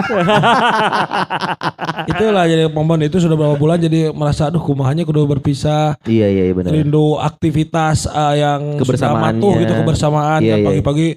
Itulah 2.12 2.44
jadi 2.46 2.68
momen 2.68 3.00
itu 3.04 3.18
sudah 3.18 3.36
berapa 3.36 3.56
bulan 3.56 3.78
jadi 3.78 4.12
merasa 4.12 4.48
aduh 4.48 4.60
kumahanya 4.60 5.04
kudu 5.04 5.26
berpisah. 5.28 5.98
Iya 6.04 6.28
iya 6.28 6.44
iya, 6.46 6.54
benar. 6.54 6.72
Rindu 6.72 7.18
aktivitas 7.18 8.06
eh, 8.06 8.36
yang 8.40 8.62
sudah 8.76 8.82
Kebersamaannya. 8.82 9.40
matuh 9.40 9.54
gitu 9.58 9.74
kebersamaan 9.76 10.40
Iya, 10.40 10.50
kan 10.50 10.58
iya. 10.58 10.68
pagi-pagi 10.68 11.08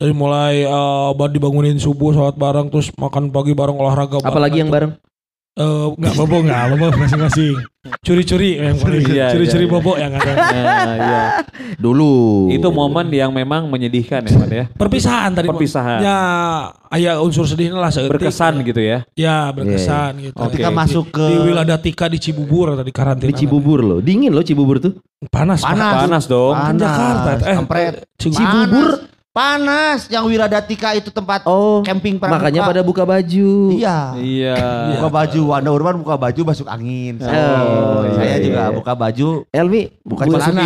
dari 0.00 0.16
mulai 0.16 0.64
eh, 0.64 1.10
baru 1.12 1.28
dibangunin 1.28 1.76
subuh 1.76 2.16
sholat 2.16 2.40
bareng 2.40 2.72
terus 2.72 2.88
makan 2.96 3.28
pagi 3.28 3.52
bareng 3.52 3.76
olahraga 3.76 4.16
bareng. 4.16 4.32
Apalagi 4.32 4.56
yang 4.64 4.72
bareng? 4.72 4.96
Eh, 5.60 5.86
nggak 5.92 6.14
bobo 6.16 6.40
nggak 6.40 6.62
bobo 6.72 6.86
masing-masing 6.96 7.58
Curi-curi 8.00 8.56
yang 8.64 8.80
paling 8.80 9.02
Iya, 9.02 9.34
curi-curi 9.36 9.66
iya, 9.66 9.68
iya. 9.68 9.74
bobo 9.76 9.92
yang 10.00 10.12
ada. 10.16 10.32
Nah, 10.32 10.94
iya. 11.04 11.22
Dulu. 11.76 12.12
Itu 12.48 12.72
momen 12.72 13.12
yang 13.12 13.28
memang 13.32 13.68
menyedihkan 13.68 14.24
ya, 14.24 14.36
Man 14.40 14.48
ya. 14.52 14.64
Perpisahan 14.72 15.36
tadi. 15.36 15.48
Perpisahan. 15.52 16.00
Ya, 16.00 16.20
ayah 16.96 17.20
unsur 17.20 17.44
sedihnya 17.44 17.76
lah 17.76 17.92
seetik. 17.92 18.14
Berkesan 18.14 18.64
gitu 18.64 18.80
ya. 18.80 19.04
Ya, 19.16 19.48
berkesan 19.52 20.22
gitu. 20.28 20.36
Oke. 20.36 20.60
Ketika 20.60 20.70
masuk 20.72 21.12
ke 21.12 21.24
Di 21.24 21.36
Wiladatika 21.44 22.04
di 22.08 22.20
Cibubur 22.20 22.76
tadi 22.76 22.92
karantina. 22.92 23.28
di 23.28 23.36
Cibubur 23.36 23.80
loh. 23.84 23.98
Dingin 24.00 24.32
loh 24.32 24.44
Cibubur 24.44 24.76
tuh. 24.80 24.96
Panas. 25.32 25.64
Pak. 25.64 25.72
Panas. 25.72 25.94
Panas 26.04 26.24
dong. 26.28 26.52
Kan 26.56 26.76
Jakarta. 26.76 27.30
Eh, 27.44 27.56
kampret. 27.58 27.94
Cibubur. 28.16 28.88
Panas. 29.40 30.04
Yang 30.06 30.24
Wiradatika 30.28 30.92
itu 30.92 31.08
tempat 31.08 31.48
Oh, 31.48 31.80
camping 31.80 32.20
pramuka. 32.20 32.36
makanya 32.36 32.60
pada 32.62 32.82
buka 32.84 33.08
baju. 33.08 33.72
Iya. 33.72 34.12
Iya. 34.14 34.56
Buka 34.92 35.08
baju, 35.08 35.40
Wanda 35.48 35.70
Urban 35.72 35.96
buka 35.96 36.16
baju 36.20 36.40
masuk 36.44 36.68
angin. 36.68 37.16
Oh, 37.24 38.04
saya 38.12 38.36
iya, 38.36 38.44
juga 38.44 38.62
iya. 38.62 38.76
buka 38.76 38.92
baju 38.92 39.28
Elmi 39.48 39.82
buka 40.04 40.22
bu- 40.28 40.32
celana. 40.36 40.64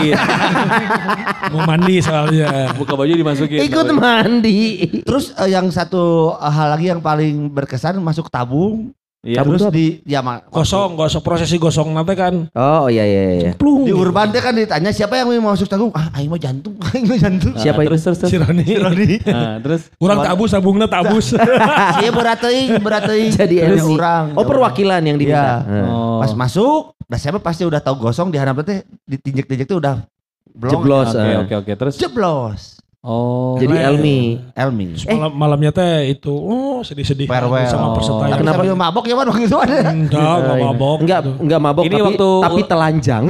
Mau 1.54 1.62
mandi 1.62 2.02
soalnya. 2.02 2.74
Buka 2.74 2.98
baju 2.98 3.12
dimasukin. 3.14 3.62
ikut 3.62 3.88
mandi. 3.94 4.60
Terus 5.06 5.30
eh, 5.36 5.54
yang 5.54 5.70
satu 5.70 6.34
eh, 6.34 6.50
hal 6.50 6.74
lagi 6.74 6.90
yang 6.90 6.98
paling 6.98 7.46
berkesan 7.48 8.02
masuk 8.02 8.26
tabung. 8.26 8.90
Iya. 9.24 9.40
Terus 9.40 9.72
di 9.72 10.04
ya 10.04 10.20
mak- 10.20 10.46
Gosong, 10.46 10.94
gosong 10.94 11.18
prosesi 11.18 11.56
gosong 11.56 11.90
nanti 11.90 12.12
kan. 12.12 12.44
Oh 12.52 12.86
iya 12.86 13.02
iya 13.02 13.22
iya. 13.34 13.50
Plung. 13.56 13.82
Di 13.82 13.90
Urban 13.90 14.28
teh 14.28 14.38
kan 14.38 14.52
ditanya 14.52 14.92
siapa 14.92 15.16
yang 15.16 15.32
mau 15.34 15.50
masuk 15.50 15.64
tabung? 15.64 15.88
Ah, 15.90 16.12
aing 16.14 16.28
mau 16.28 16.36
jantung, 16.36 16.76
aing 16.86 17.08
mau 17.08 17.16
jantung. 17.16 17.56
Siapa 17.56 17.80
itu? 17.80 17.88
terus 17.88 18.02
terus 18.04 18.18
terus. 18.20 18.30
Si 18.30 18.36
Roni. 18.76 19.16
Nah, 19.24 19.56
terus 19.64 19.88
Kurang 19.96 20.20
tabus, 20.20 20.52
tabungnya 20.52 20.84
tabus. 20.84 21.32
Iya 22.04 22.10
berat 22.10 22.38
teuing, 22.38 22.70
berat 22.78 23.02
teuing. 23.04 23.32
Jadi 23.32 23.56
Terus 23.58 23.80
MC. 23.80 23.96
orang. 23.96 24.24
Oh 24.36 24.44
perwakilan 24.44 25.00
yang 25.00 25.16
diminta. 25.16 25.64
Iya. 25.64 25.80
Heeh. 25.80 25.86
Oh. 25.88 26.20
Pas 26.20 26.32
masuk, 26.36 26.80
udah 27.00 27.18
siapa 27.18 27.38
pasti 27.40 27.64
udah 27.64 27.80
tahu 27.80 27.96
gosong 27.98 28.28
di 28.28 28.36
hadapan 28.36 28.60
teh 28.62 28.78
ditinjek-tinjek 29.08 29.64
tuh 29.64 29.80
udah 29.80 30.04
blong. 30.50 30.72
Jeblos. 30.76 31.08
Oke 31.10 31.34
oke 31.40 31.54
oke 31.56 31.72
terus. 31.74 31.94
Jeblos. 31.96 32.73
Oh. 33.04 33.60
Jadi 33.60 33.68
Keren. 33.70 33.84
Elmi. 33.94 34.18
Elmi. 34.50 34.84
Terus 34.90 35.04
malam, 35.06 35.32
malamnya 35.36 35.70
teh 35.70 36.08
itu, 36.08 36.32
oh 36.32 36.80
sedih-sedih 36.80 37.28
Farewell. 37.28 37.68
sama 37.68 37.86
Oh. 37.86 37.94
peserta. 37.94 38.24
Tapi 38.26 38.40
Kenapa? 38.40 38.56
sambil 38.58 38.74
mabok 38.74 39.04
ya 39.04 39.12
man 39.12 39.26
waktu 39.28 39.44
itu 39.44 39.58
ada. 39.58 39.76
Enggak, 39.86 40.24
enggak 40.40 40.56
mabok. 40.58 40.96
Enggak 40.98 41.18
gitu. 41.20 41.30
enggak 41.38 41.60
mabok 41.60 41.82
Ini 41.82 41.92
tapi 41.92 42.02
waktu- 42.02 42.40
tapi 42.40 42.60
telanjang. 42.72 43.24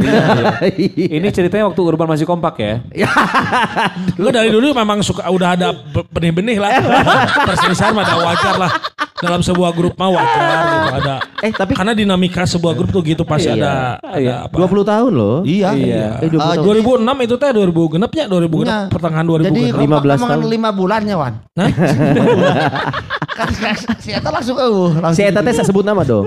Ini 1.19 1.29
ceritanya 1.29 1.65
waktu 1.67 1.81
Urban 1.83 2.07
masih 2.07 2.23
kompak 2.25 2.55
ya. 2.57 2.75
Gue 4.15 4.31
dari 4.31 4.49
dulu 4.49 4.71
memang 4.73 5.03
suka 5.03 5.27
udah 5.27 5.49
ada 5.53 5.69
be- 5.75 6.07
benih-benih 6.09 6.57
lah. 6.57 6.71
Perselisihan 7.51 7.91
mah 7.91 8.03
ada 8.05 8.15
wajar 8.17 8.55
lah. 8.57 8.73
Dalam 9.25 9.41
sebuah 9.41 9.71
grup 9.71 9.95
mah 9.95 10.11
wajar 10.11 10.41
gitu 10.63 10.89
ada. 10.95 11.17
eh 11.41 11.51
tapi 11.51 11.73
Karena 11.73 11.93
dinamika 11.93 12.45
sebuah 12.45 12.73
grup 12.73 12.91
tuh 12.91 13.03
gitu 13.03 13.23
pasti 13.23 13.49
Iya. 13.49 13.57
ada, 13.57 13.73
ada 13.99 14.17
Iya. 14.17 14.35
apa. 14.45 14.55
20 14.55 14.85
tahun 14.85 15.13
loh. 15.13 15.37
Iya. 15.43 15.69
Iya. 15.73 16.07
Eh, 16.21 16.29
20 16.29 16.39
Ah, 16.39 16.55
tahun. 16.55 16.65
2006 17.01 17.17
itu 17.21 17.35
teh 17.35 17.51
2000 17.51 17.83
genepnya 17.89 18.25
2000 18.27 18.57
genep 18.61 18.75
Iya. 18.77 18.89
pertengahan 18.89 19.25
Jadi 19.25 19.33
2000 19.33 19.51
genep. 19.51 19.77
15 19.81 20.19
15 20.21 20.21
tahun. 20.31 20.45
lima 20.47 20.71
bulannya 20.71 21.15
Wan. 21.15 21.35
Hah? 21.55 21.71
kan 23.35 23.51
si 23.99 24.11
Eta 24.11 24.31
langsung 24.31 24.55
uh, 24.55 24.95
langsung. 24.95 25.17
Si 25.17 25.23
Eta 25.25 25.41
teh 25.41 25.51
saya 25.51 25.67
sebut 25.67 25.83
nama 25.83 26.03
dong. 26.03 26.23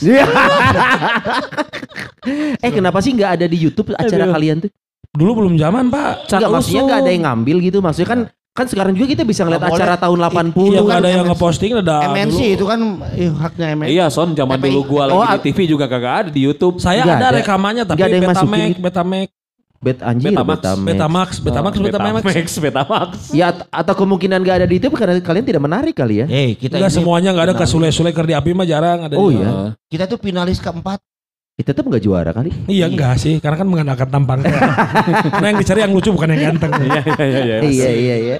Iya. 0.00 0.26
eh 2.64 2.70
kenapa 2.70 2.98
sih 3.00 3.14
nggak 3.14 3.30
ada 3.36 3.46
di 3.46 3.56
YouTube 3.56 3.92
acara 3.94 4.24
Aduh. 4.26 4.34
kalian 4.34 4.56
tuh? 4.60 4.70
Dulu 5.10 5.42
belum 5.42 5.54
zaman, 5.58 5.90
Pak. 5.90 6.30
Enggak 6.30 6.50
maksudnya 6.50 6.82
nggak 6.86 7.00
ada 7.02 7.10
yang 7.10 7.24
ngambil 7.26 7.56
gitu. 7.60 7.78
Maksudnya 7.80 8.08
kan 8.08 8.20
kan 8.50 8.66
sekarang 8.66 8.92
juga 8.92 9.06
kita 9.08 9.22
bisa 9.22 9.42
ngeliat 9.42 9.62
Nggak 9.62 9.72
acara 9.72 9.94
boleh. 9.94 10.02
tahun 10.02 10.18
80 10.52 10.66
Iya, 10.66 10.80
kan 10.82 10.96
ada 10.96 11.08
yang 11.08 11.22
MNC. 11.22 11.30
ngeposting 11.30 11.72
ada 11.76 11.96
MNC 12.08 12.34
dulu. 12.36 12.54
itu 12.54 12.64
kan 12.66 12.80
eh, 13.14 13.30
haknya 13.32 13.66
MNC. 13.72 13.88
Iya 13.90 14.06
Son 14.08 14.28
zaman 14.32 14.56
dulu 14.58 14.80
gua 14.84 15.02
lagi 15.04 15.16
Oh, 15.16 15.24
di 15.24 15.40
TV 15.46 15.58
juga 15.66 15.84
kagak 15.86 16.14
ada 16.16 16.28
di 16.28 16.40
YouTube. 16.40 16.76
Saya 16.76 17.02
Nggak 17.02 17.16
ada, 17.16 17.26
ada. 17.26 17.38
rekamannya 17.38 17.84
tapi 17.84 17.96
Nggak 17.96 18.06
ada 18.06 18.16
yang 18.16 18.26
masukin 18.26 18.50
Betamax, 18.50 18.68
gitu. 18.68 18.82
Betamax, 18.82 19.28
Bet 19.80 19.98
anjir 20.02 20.28
Betamax. 20.28 20.60
Betamax. 20.60 20.84
Betamax, 20.84 21.28
Betamax, 21.40 21.72
Oh, 21.72 21.80
Betamax. 21.80 22.12
Betamax, 22.20 22.48
Betamax. 22.66 23.10
Ya 23.32 23.48
at- 23.48 23.64
atau 23.72 23.94
kemungkinan 23.96 24.38
nggak 24.38 24.56
ada 24.60 24.66
di 24.66 24.76
YouTube 24.76 24.92
karena 24.94 25.16
kalian 25.16 25.40
tidak 25.42 25.62
menarik 25.62 25.94
kali 25.94 26.20
ya. 26.20 26.26
Eh, 26.28 26.52
kita 26.52 26.76
Enggak 26.76 26.90
ini 26.90 26.96
semuanya 27.00 27.28
enggak 27.32 27.46
ada 27.48 27.54
ke. 27.56 27.64
Sule-Sule 27.64 28.10
Kerdi 28.10 28.36
Api 28.36 28.52
mah 28.52 28.62
jarang 28.62 29.08
ada. 29.08 29.16
Oh 29.16 29.32
iya. 29.32 29.72
Kita 29.86 30.04
tuh 30.04 30.18
finalis 30.18 30.60
keempat. 30.60 31.00
Itu 31.60 31.76
tetap 31.76 31.84
nggak 31.84 32.00
juara 32.00 32.32
kali. 32.32 32.48
Iya 32.64 32.88
enggak 32.88 33.20
sih, 33.20 33.36
karena 33.36 33.60
kan 33.60 33.68
mengandalkan 33.68 34.08
tampang. 34.08 34.40
karena 35.36 35.46
yang 35.52 35.58
dicari 35.60 35.80
yang 35.84 35.92
lucu 35.92 36.08
bukan 36.08 36.32
yang 36.32 36.56
ganteng. 36.56 36.72
Iya 36.80 37.00
iya 37.04 37.20
iya. 37.20 37.36
iya. 37.36 37.56
Iya 37.60 37.90
iya 37.92 38.16
iya. 38.16 38.36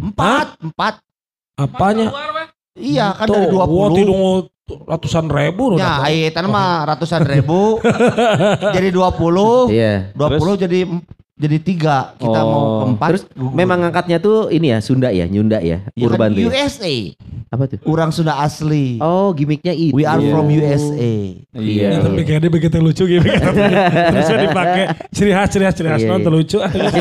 Empat, 0.00 0.56
empat. 0.64 0.94
Apanya? 1.60 2.08
Iya 2.72 3.12
kan 3.12 3.28
Tuh, 3.28 3.36
dari 3.36 3.52
wah, 3.52 3.68
20. 3.68 4.00
tidak 4.00 4.16
mau 4.16 4.34
ratusan 4.88 5.24
ribu. 5.28 5.62
Ya, 5.76 5.76
udah. 5.76 5.96
ayo 6.08 6.26
tan 6.32 6.46
mah 6.48 6.88
ratusan 6.88 7.22
ribu. 7.28 7.76
jadi 8.76 8.88
20. 8.88 9.68
Iya. 9.68 9.94
20 10.16 10.64
jadi 10.64 10.80
jadi 11.34 11.56
tiga. 11.58 12.12
Kita 12.14 12.38
Oh. 12.38 12.46
mau 12.46 12.62
keempat. 12.82 13.08
Terus 13.10 13.24
memang 13.34 13.78
ngangkatnya 13.80 14.18
tuh 14.18 14.46
ini 14.48 14.68
ya 14.68 14.78
Sunda 14.78 15.08
ya, 15.08 15.24
Nyunda 15.24 15.58
ya, 15.58 15.80
Ya 15.90 16.06
kan 16.06 16.14
urban 16.14 16.30
ya. 16.32 16.46
USA. 16.46 16.94
Apa 17.48 17.66
tuh? 17.66 17.80
Orang 17.84 18.08
Sunda 18.08 18.36
asli. 18.38 18.96
Oh, 18.96 19.32
gimmicknya 19.32 19.72
itu. 19.72 19.92
We 19.92 20.02
are 20.02 20.16
Iya. 20.16 20.30
from 20.30 20.46
USA. 20.48 21.12
Iya. 21.52 21.88
Ya, 21.88 21.98
tapi 22.00 22.22
kayaknya 22.22 22.48
begitu 22.48 22.76
lucu 22.78 23.04
gitu. 23.12 23.24
Terus 23.24 24.28
dipakai 24.30 24.82
ciri 25.10 25.30
khas, 25.30 25.48
ciri 25.48 25.64
khas, 25.64 25.74
ciri 25.74 25.88
khas. 25.88 26.00
Iya, 26.00 26.08
Iya, 26.08 26.18
iya. 26.18 26.30
lucu. 26.30 26.58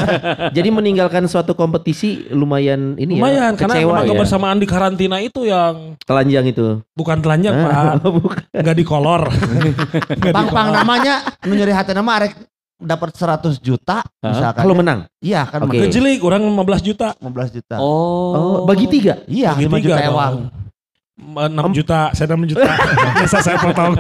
Jadi 0.58 0.70
meninggalkan 0.70 1.24
suatu 1.26 1.52
kompetisi 1.52 2.28
lumayan 2.30 2.96
ini 2.96 3.16
Lumayan, 3.16 3.54
ya. 3.54 3.60
karena 3.60 3.76
kecewa 3.78 3.88
memang 3.90 4.04
ya. 4.04 4.10
kebersamaan 4.12 4.58
di 4.58 4.68
karantina 4.68 5.18
itu 5.20 5.44
yang 5.44 5.96
Telanjang 6.02 6.46
itu. 6.46 6.84
bukan 6.92 7.18
telanjang, 7.20 7.56
Pak. 7.56 8.04
Oh, 8.04 8.12
bukan. 8.20 8.42
Enggak 8.52 8.76
di 8.76 8.84
kolor. 8.84 9.22
Pang 10.30 10.48
pang 10.50 10.70
namanya 10.70 11.24
nu 11.44 11.54
nyeri 11.54 11.72
hati 11.72 11.92
nama 11.92 12.20
arek 12.20 12.36
dapat 12.82 13.14
100 13.14 13.62
juta 13.62 14.02
misalkan. 14.20 14.62
Kalau 14.66 14.76
menang. 14.76 15.06
Iya 15.22 15.46
kan 15.46 15.64
Oke. 15.64 15.78
menang 15.78 15.86
Kejelik, 15.88 16.20
orang 16.26 16.42
15 16.44 16.82
juta. 16.82 17.08
15 17.22 17.56
juta. 17.56 17.76
Oh. 17.78 18.34
Oh, 18.34 18.58
bagi 18.66 18.90
tiga. 18.90 19.22
Iya, 19.30 19.54
Bagi 19.54 19.70
5 19.70 19.78
tiga 19.78 19.86
juta 19.86 19.98
dong. 20.02 20.10
ewang. 20.12 20.36
6 21.22 21.78
juta, 21.78 22.10
saya 22.18 22.34
6 22.34 22.50
juta. 22.50 22.66
Biasa 23.22 23.38
saya 23.46 23.58
potong. 23.62 23.94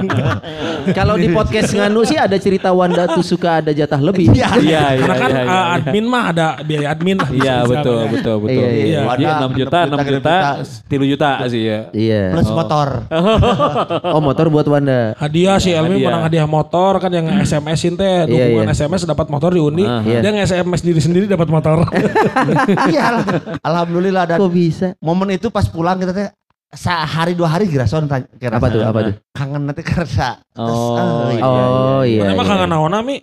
Kalau 0.89 1.15
di 1.21 1.29
podcast 1.29 1.69
nganu 1.69 2.01
sih 2.01 2.17
ada 2.17 2.33
cerita 2.41 2.73
Wanda 2.73 3.05
tuh 3.05 3.21
suka 3.21 3.61
ada 3.61 3.69
jatah 3.69 4.01
lebih. 4.01 4.33
Iya. 4.33 4.49
Iya 4.57 4.83
iya. 4.97 5.01
Karena 5.05 5.15
kan 5.15 5.29
iya, 5.29 5.37
uh, 5.37 5.45
iya, 5.45 5.53
iya. 5.61 5.75
admin 5.77 6.05
mah 6.09 6.23
ada 6.33 6.47
biaya 6.65 6.87
admin 6.97 7.17
lah. 7.21 7.29
Iya 7.29 7.55
betul 7.69 7.77
di 7.93 8.01
sana. 8.01 8.13
betul 8.17 8.35
betul. 8.41 8.57
Iya, 8.57 8.67
iya. 8.73 8.81
Iya. 8.81 9.01
Jadi 9.05 9.23
Wadah, 9.23 9.37
6 9.53 9.59
juta, 9.61 9.77
6 9.77 9.91
genep 9.91 10.07
juta, 10.09 10.35
juta. 10.65 10.97
3 10.97 11.11
juta 11.13 11.29
sih 11.45 11.61
ya. 11.61 11.79
Iya. 11.93 12.23
Plus 12.33 12.49
Oh. 12.51 12.55
motor. 12.57 12.87
Oh, 14.11 14.19
motor 14.23 14.45
buat 14.49 14.65
Wanda. 14.67 15.13
Hadiah 15.15 15.55
si 15.61 15.71
Elmi 15.71 16.01
pernah 16.03 16.25
hadiah 16.25 16.47
motor 16.49 16.97
kan 16.99 17.11
yang 17.13 17.27
SMS-in 17.43 17.95
teh 17.95 18.25
Iya, 18.25 18.27
dukungan 18.27 18.67
iya. 18.67 18.75
SMS 18.75 19.05
dapat 19.07 19.27
motor 19.29 19.53
diundi. 19.53 19.85
Ah, 19.87 20.01
iya. 20.03 20.19
Dia 20.19 20.31
nge-SMS 20.35 20.81
diri 20.83 21.01
sendiri 21.01 21.25
dapat 21.29 21.47
motor. 21.47 21.85
Iya. 22.91 23.23
Alhamdulillah 23.61 24.23
dan 24.25 24.37
Kok 24.41 24.51
bisa? 24.51 24.87
momen 24.99 25.37
itu 25.37 25.47
pas 25.53 25.67
pulang 25.69 25.95
kita 25.95 26.11
teh 26.11 26.27
sehari 26.71 27.35
dua 27.35 27.47
hari 27.49 27.67
gerason 27.67 28.07
tanya 28.07 28.27
kira 28.33 28.55
Apa 28.55 28.67
tuh? 28.67 28.81
Apa 28.81 28.99
tuh? 29.03 29.15
kangen 29.31 29.61
nanti 29.63 29.83
kerasa 29.83 30.39
terus 30.49 30.79
Oh, 30.79 31.27
eh, 31.27 31.35
iya. 31.35 31.43
Oh 31.43 32.01
iya. 32.01 32.21
Emang 32.31 32.43
iya. 32.43 32.51
kangen 32.55 32.69
naon 32.69 32.95
Mi? 33.01 33.17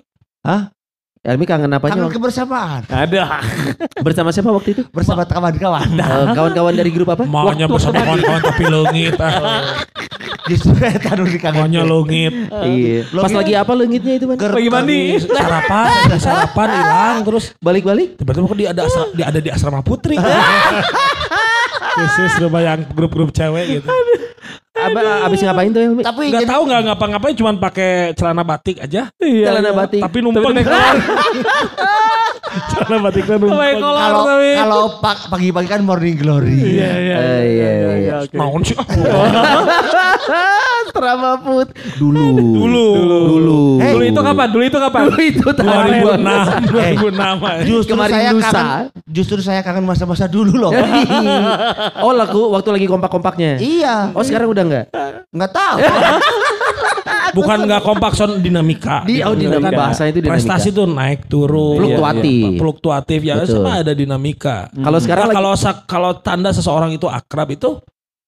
Elmi 1.19 1.45
kangen 1.45 1.69
apanya? 1.69 1.99
kangen 1.99 2.15
kebersamaan 2.15 2.83
Ada. 2.87 3.43
Bersama 4.07 4.31
siapa 4.31 4.49
waktu 4.49 4.71
itu? 4.71 4.83
bersama 4.89 5.25
kawan-kawan 5.25 5.89
Eh, 5.91 6.27
Kawan-kawan 6.31 6.73
dari 6.73 6.89
grup 6.89 7.11
apa? 7.11 7.27
Maunya 7.27 7.67
bersama 7.67 8.01
kawan-kawan 8.01 8.41
tapi 8.41 8.65
leungit. 8.65 9.19
ah. 9.19 9.83
justru 10.49 10.73
eta 10.79 11.13
nu 11.13 11.27
dikangen 11.27 11.61
Maunya 11.61 11.83
leungit. 11.83 12.33
Iya. 12.49 13.05
Pas 13.11 13.33
lagi 13.35 13.53
apa 13.53 13.73
lengitnya 13.75 14.17
itu, 14.17 14.25
Man? 14.25 14.39
Ger- 14.39 14.55
Lagi 14.55 14.71
mandi. 14.71 15.01
Sarapan, 15.21 15.89
sarapan 16.17 16.69
hilang 16.71 17.17
terus 17.27 17.45
Balik-balik? 17.59 18.17
tiba-tiba 18.17 18.47
kok 18.47 18.57
dia 18.57 18.69
ada 18.71 18.83
dia 19.13 19.27
ada 19.27 19.41
di 19.43 19.51
asrama 19.51 19.83
putri. 19.83 20.17
Khusus 21.79 22.33
rumah 22.43 22.63
yang 22.63 22.87
grup-grup 22.91 23.31
cewek 23.35 23.81
gitu. 23.81 23.89
Apa 24.81 25.01
abis 25.27 25.41
ngapain 25.41 25.69
tuh 25.69 25.81
Elmi? 25.81 26.03
tapi 26.03 26.23
Gak 26.29 26.39
jadi 26.39 26.47
tahu 26.47 26.63
nggak 26.65 26.81
ngapa-ngapain 26.87 27.35
cuman 27.35 27.55
pakai 27.59 27.91
celana 28.13 28.43
batik 28.43 28.79
aja. 28.79 29.11
Iya. 29.17 29.47
Celana 29.51 29.71
batik. 29.75 30.01
Tapi 30.01 30.17
numpang 30.21 30.45
kolor. 30.45 30.63
celana 32.71 32.97
batiknya 33.03 33.37
numpang. 33.37 33.59
kalau 33.77 34.23
kalau 34.57 34.85
pa- 34.99 35.27
pagi-pagi 35.29 35.69
kan 35.69 35.81
morning 35.83 36.17
glory 36.17 36.55
Iya 36.55 36.91
iya. 36.97 37.17
Eh, 37.19 37.43
iya 37.49 37.71
iya. 37.99 38.15
Naon 38.33 38.63
sih? 38.63 38.79
Drama 40.91 41.39
put. 41.39 41.69
Dulu. 41.95 42.25
Dulu. 42.59 42.87
Dulu. 43.29 43.61
Eh, 43.79 43.93
Dulu 43.93 44.05
itu 44.05 44.21
kapan? 44.21 44.47
Dulu 44.49 44.65
itu 44.65 44.79
kapan? 44.79 45.03
Dulu 45.07 45.21
itu 45.21 45.47
tahun 45.49 45.71
2006, 45.95 46.75
2006. 46.75 47.23
aja. 47.39 47.63
justru 47.63 47.93
Kemarin 47.93 48.13
saya 48.13 48.31
lusa. 48.33 48.51
kangen 48.51 48.85
justru 49.09 49.39
saya 49.39 49.61
kangen 49.63 49.85
masa-masa 49.85 50.27
dulu 50.27 50.59
loh 50.59 50.73
oh 52.05 52.13
laku 52.13 52.51
waktu 52.51 52.69
lagi 52.73 52.87
kompak-kompaknya. 52.87 53.57
iya 53.59 54.11
Oh 54.11 54.21
sekarang 54.21 54.49
udah 54.49 54.65
enggak? 54.69 54.87
nggak 55.33 55.51
tahu 55.53 55.77
Bukan 57.37 57.59
nggak 57.69 57.83
kompak 57.85 58.13
son 58.17 58.41
dinamika. 58.41 59.05
Di 59.05 59.21
oh 59.21 59.37
dinamika. 59.37 59.69
Kan 59.69 59.77
Bahasa 59.77 60.03
itu 60.09 60.19
dinamika. 60.25 60.35
Prestasi 60.41 60.69
tuh 60.73 60.87
naik 60.89 61.29
turun. 61.29 61.77
Fluktuatif. 61.77 62.49
Iya, 62.49 62.59
Fluktuatif 62.59 63.21
ya 63.21 63.35
Betul. 63.37 63.63
sama 63.63 63.71
ada 63.85 63.93
dinamika. 63.93 64.73
Kalau 64.73 64.99
sekarang 64.99 65.27
Nah, 65.29 65.35
kalau 65.37 65.53
kalau 65.85 66.11
tanda 66.25 66.51
seseorang 66.57 66.95
itu 66.97 67.05
akrab 67.05 67.53
itu 67.53 67.77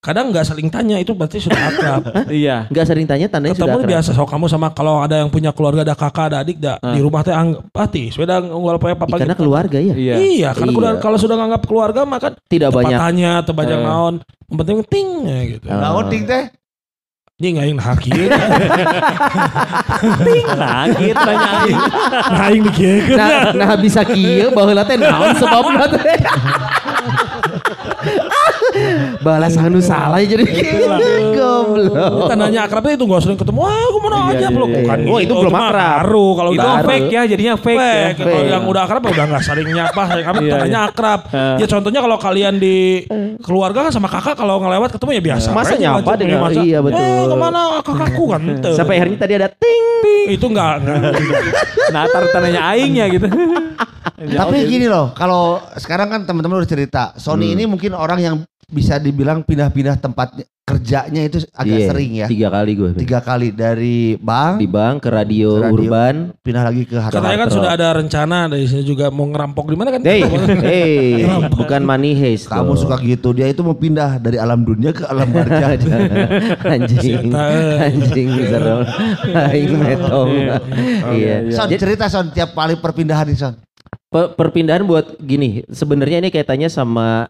kadang 0.01 0.33
nggak 0.33 0.43
saling 0.43 0.67
tanya 0.67 0.97
itu 0.97 1.13
berarti 1.13 1.37
sudah 1.39 1.61
akrab. 1.69 2.03
Iya. 2.27 2.65
Nggak 2.67 2.85
sering 2.85 3.05
tanya 3.05 3.29
tandanya 3.29 3.53
sudah 3.53 3.69
Ketemu 3.69 3.81
akrab. 3.81 3.93
biasa 3.93 4.11
so 4.11 4.25
kamu 4.25 4.45
sama 4.49 4.73
kalau 4.73 4.99
ada 4.99 5.21
yang 5.21 5.29
punya 5.29 5.53
keluarga 5.53 5.85
ada 5.85 5.93
kakak 5.93 6.33
ada 6.33 6.41
adik 6.41 6.57
dah 6.57 6.81
Ah. 6.81 6.97
di 6.97 7.01
rumah 7.01 7.21
teh 7.21 7.31
anggap 7.31 7.69
pati 7.69 8.09
unggal 8.51 8.77
poe 8.77 8.97
papa 8.97 9.13
Ih, 9.13 9.21
karena 9.21 9.37
gitu. 9.37 9.43
keluarga 9.45 9.77
ya. 9.77 9.93
Iya. 9.93 10.15
Iya, 10.17 10.49
karena 10.51 10.73
Iya. 10.73 10.97
kalau 10.99 11.17
sudah 11.17 11.37
nganggap 11.37 11.63
keluarga 11.65 12.01
maka 12.03 12.33
Tidak 12.33 12.73
banyak. 12.73 12.97
tanya 12.97 13.45
atau 13.45 13.53
banyak 13.53 13.77
Eh. 13.77 13.85
naon. 13.85 14.15
Yang 14.49 14.57
penting 14.59 14.79
ting 14.89 15.09
ya 15.23 15.41
gitu. 15.51 15.65
Oh. 15.69 15.77
Naon 15.77 16.05
ting 16.09 16.25
teh? 16.25 16.45
Ini 17.37 17.49
nggak 17.51 17.67
yang 17.67 17.81
haki. 17.81 18.11
Nah, 20.51 20.85
gitu 20.93 21.17
nanya 21.29 21.49
aing. 21.61 21.81
Nah, 22.31 22.49
yang 22.49 22.63
dikiekeun. 22.67 23.17
Nah, 23.17 23.31
nah 23.55 23.73
bisa 23.77 24.01
kieu 24.03 24.49
baheula 24.51 24.85
teh 24.85 24.97
naon 24.97 25.33
sebabna 25.35 25.85
teh. 25.89 26.17
Balas 29.21 29.55
anu 29.55 29.79
salah 29.79 30.19
jadi 30.21 30.45
goblok. 31.33 32.27
Tandanya 32.27 32.61
akrabnya 32.65 32.95
itu 32.95 33.05
nggak 33.05 33.23
sering 33.23 33.39
ketemu. 33.39 33.59
Wah, 33.61 33.81
aku 33.87 33.99
mana 34.01 34.17
Iya, 34.17 34.25
aja 34.31 34.39
iya, 34.41 34.49
belum 34.51 34.69
iya. 34.69 34.77
bukan. 34.81 34.99
Oh, 35.07 35.19
itu 35.19 35.33
belum 35.35 35.53
akrab. 35.53 35.91
Baru 36.01 36.27
kalau 36.35 36.51
Itu 36.51 36.69
fake 36.85 37.09
ya, 37.09 37.23
jadinya 37.27 37.55
fake, 37.57 37.79
ya. 37.79 37.93
Fake. 38.13 38.19
Kalau 38.21 38.41
yang 38.47 38.63
udah 38.65 38.83
akrab 38.85 39.03
udah 39.03 39.25
nggak 39.27 39.43
saling 39.43 39.69
nyapa, 39.69 40.03
saling 40.07 40.27
apa, 40.27 40.39
Iya, 40.41 40.51
tandanya 40.51 40.81
iya. 40.81 40.89
akrab. 40.89 41.21
Eh. 41.31 41.57
Ya 41.61 41.67
contohnya 41.67 42.01
kalau 42.01 42.17
kalian 42.17 42.55
di 42.57 42.77
keluarga 43.41 43.79
kan 43.85 43.93
sama 43.93 44.09
kakak 44.09 44.35
kalau 44.35 44.61
ngelewat 44.61 44.91
ketemu 44.93 45.11
ya 45.13 45.23
biasa. 45.23 45.49
Masa 45.51 45.75
nyapa 45.77 46.13
dengan- 46.17 46.41
masa, 46.41 46.61
iya, 46.61 46.79
betul. 46.81 46.99
Eh 46.99 47.25
ke 47.27 47.37
mana 47.37 47.61
kakakku 47.83 48.25
kan. 48.29 48.41
Sampai 48.73 48.95
akhirnya 48.99 49.19
tadi 49.19 49.35
ada 49.37 49.49
ting. 49.49 49.83
itu 50.31 50.47
enggak. 50.47 50.85
Nah, 51.91 52.07
tar 52.07 52.23
tandanya 52.31 52.63
aingnya 52.71 53.11
gitu. 53.11 53.27
Tapi 54.21 54.57
gini 54.65 54.87
loh, 54.87 55.11
kalau 55.11 55.59
sekarang 55.75 56.07
kan 56.07 56.21
teman-teman 56.23 56.61
udah 56.61 56.69
cerita, 56.69 57.11
Sony 57.17 57.51
Hmm. 57.51 57.55
ini 57.57 57.65
mungkin 57.67 57.93
orang 57.93 58.21
yang 58.21 58.35
bisa 58.71 58.97
dibilang 58.97 59.43
pindah-pindah 59.43 59.95
tempat 59.97 60.33
kerjanya 60.63 61.27
itu 61.27 61.43
agak 61.51 61.67
Iya, 61.75 61.87
sering 61.91 62.11
ya. 62.15 62.27
Tiga 62.27 62.47
kali 62.49 62.73
gue. 62.73 62.91
Tiga 62.95 63.19
kali 63.19 63.51
dari 63.51 64.15
bank 64.15 64.55
Di 64.57 64.71
bank 64.71 65.03
ke 65.03 65.11
radio, 65.11 65.51
Ke 65.53 65.63
radio. 65.67 65.75
urban. 65.75 66.15
pindah 66.41 66.63
lagi 66.63 66.83
ke 66.85 66.95
Harta. 66.95 67.19
Katanya 67.19 67.39
kan 67.41 67.51
sudah 67.51 67.71
ada 67.75 67.89
rencana 67.93 68.39
dari 68.47 68.65
sini 68.65 68.83
juga 68.83 69.11
mau 69.11 69.27
ngerampok 69.27 69.67
di 69.67 69.75
mana 69.75 69.91
kan? 69.91 70.01
Hey, 70.01 70.23
hey, 70.63 70.95
bukan 71.51 71.83
money 71.83 72.15
heist. 72.15 72.47
Kamu 72.47 72.79
suka 72.79 73.03
gitu, 73.03 73.31
dia 73.33 73.47
itu 73.47 73.61
mau 73.61 73.75
pindah 73.75 74.17
dari 74.17 74.39
alam 74.39 74.63
dunia 74.63 74.91
ke 74.91 75.03
alam 75.03 75.27
barja. 75.27 75.75
anjing, 76.71 77.27
Siapa? 77.27 77.51
anjing 77.83 78.29
serem, 78.47 78.81
aing 79.27 79.73
metong. 79.75 80.31
Iya. 81.11 81.35
Son 81.51 81.67
Jadi, 81.67 81.83
cerita 81.83 82.07
Son 82.07 82.31
tiap 82.31 82.55
kali 82.55 82.79
perpindahan 82.79 83.27
nih 83.27 83.37
Son. 83.37 83.55
pe- 84.07 84.31
perpindahan 84.33 84.83
buat 84.83 85.19
gini, 85.19 85.67
sebenarnya 85.67 86.19
ini 86.19 86.31
kaitannya 86.31 86.67
sama 86.67 87.27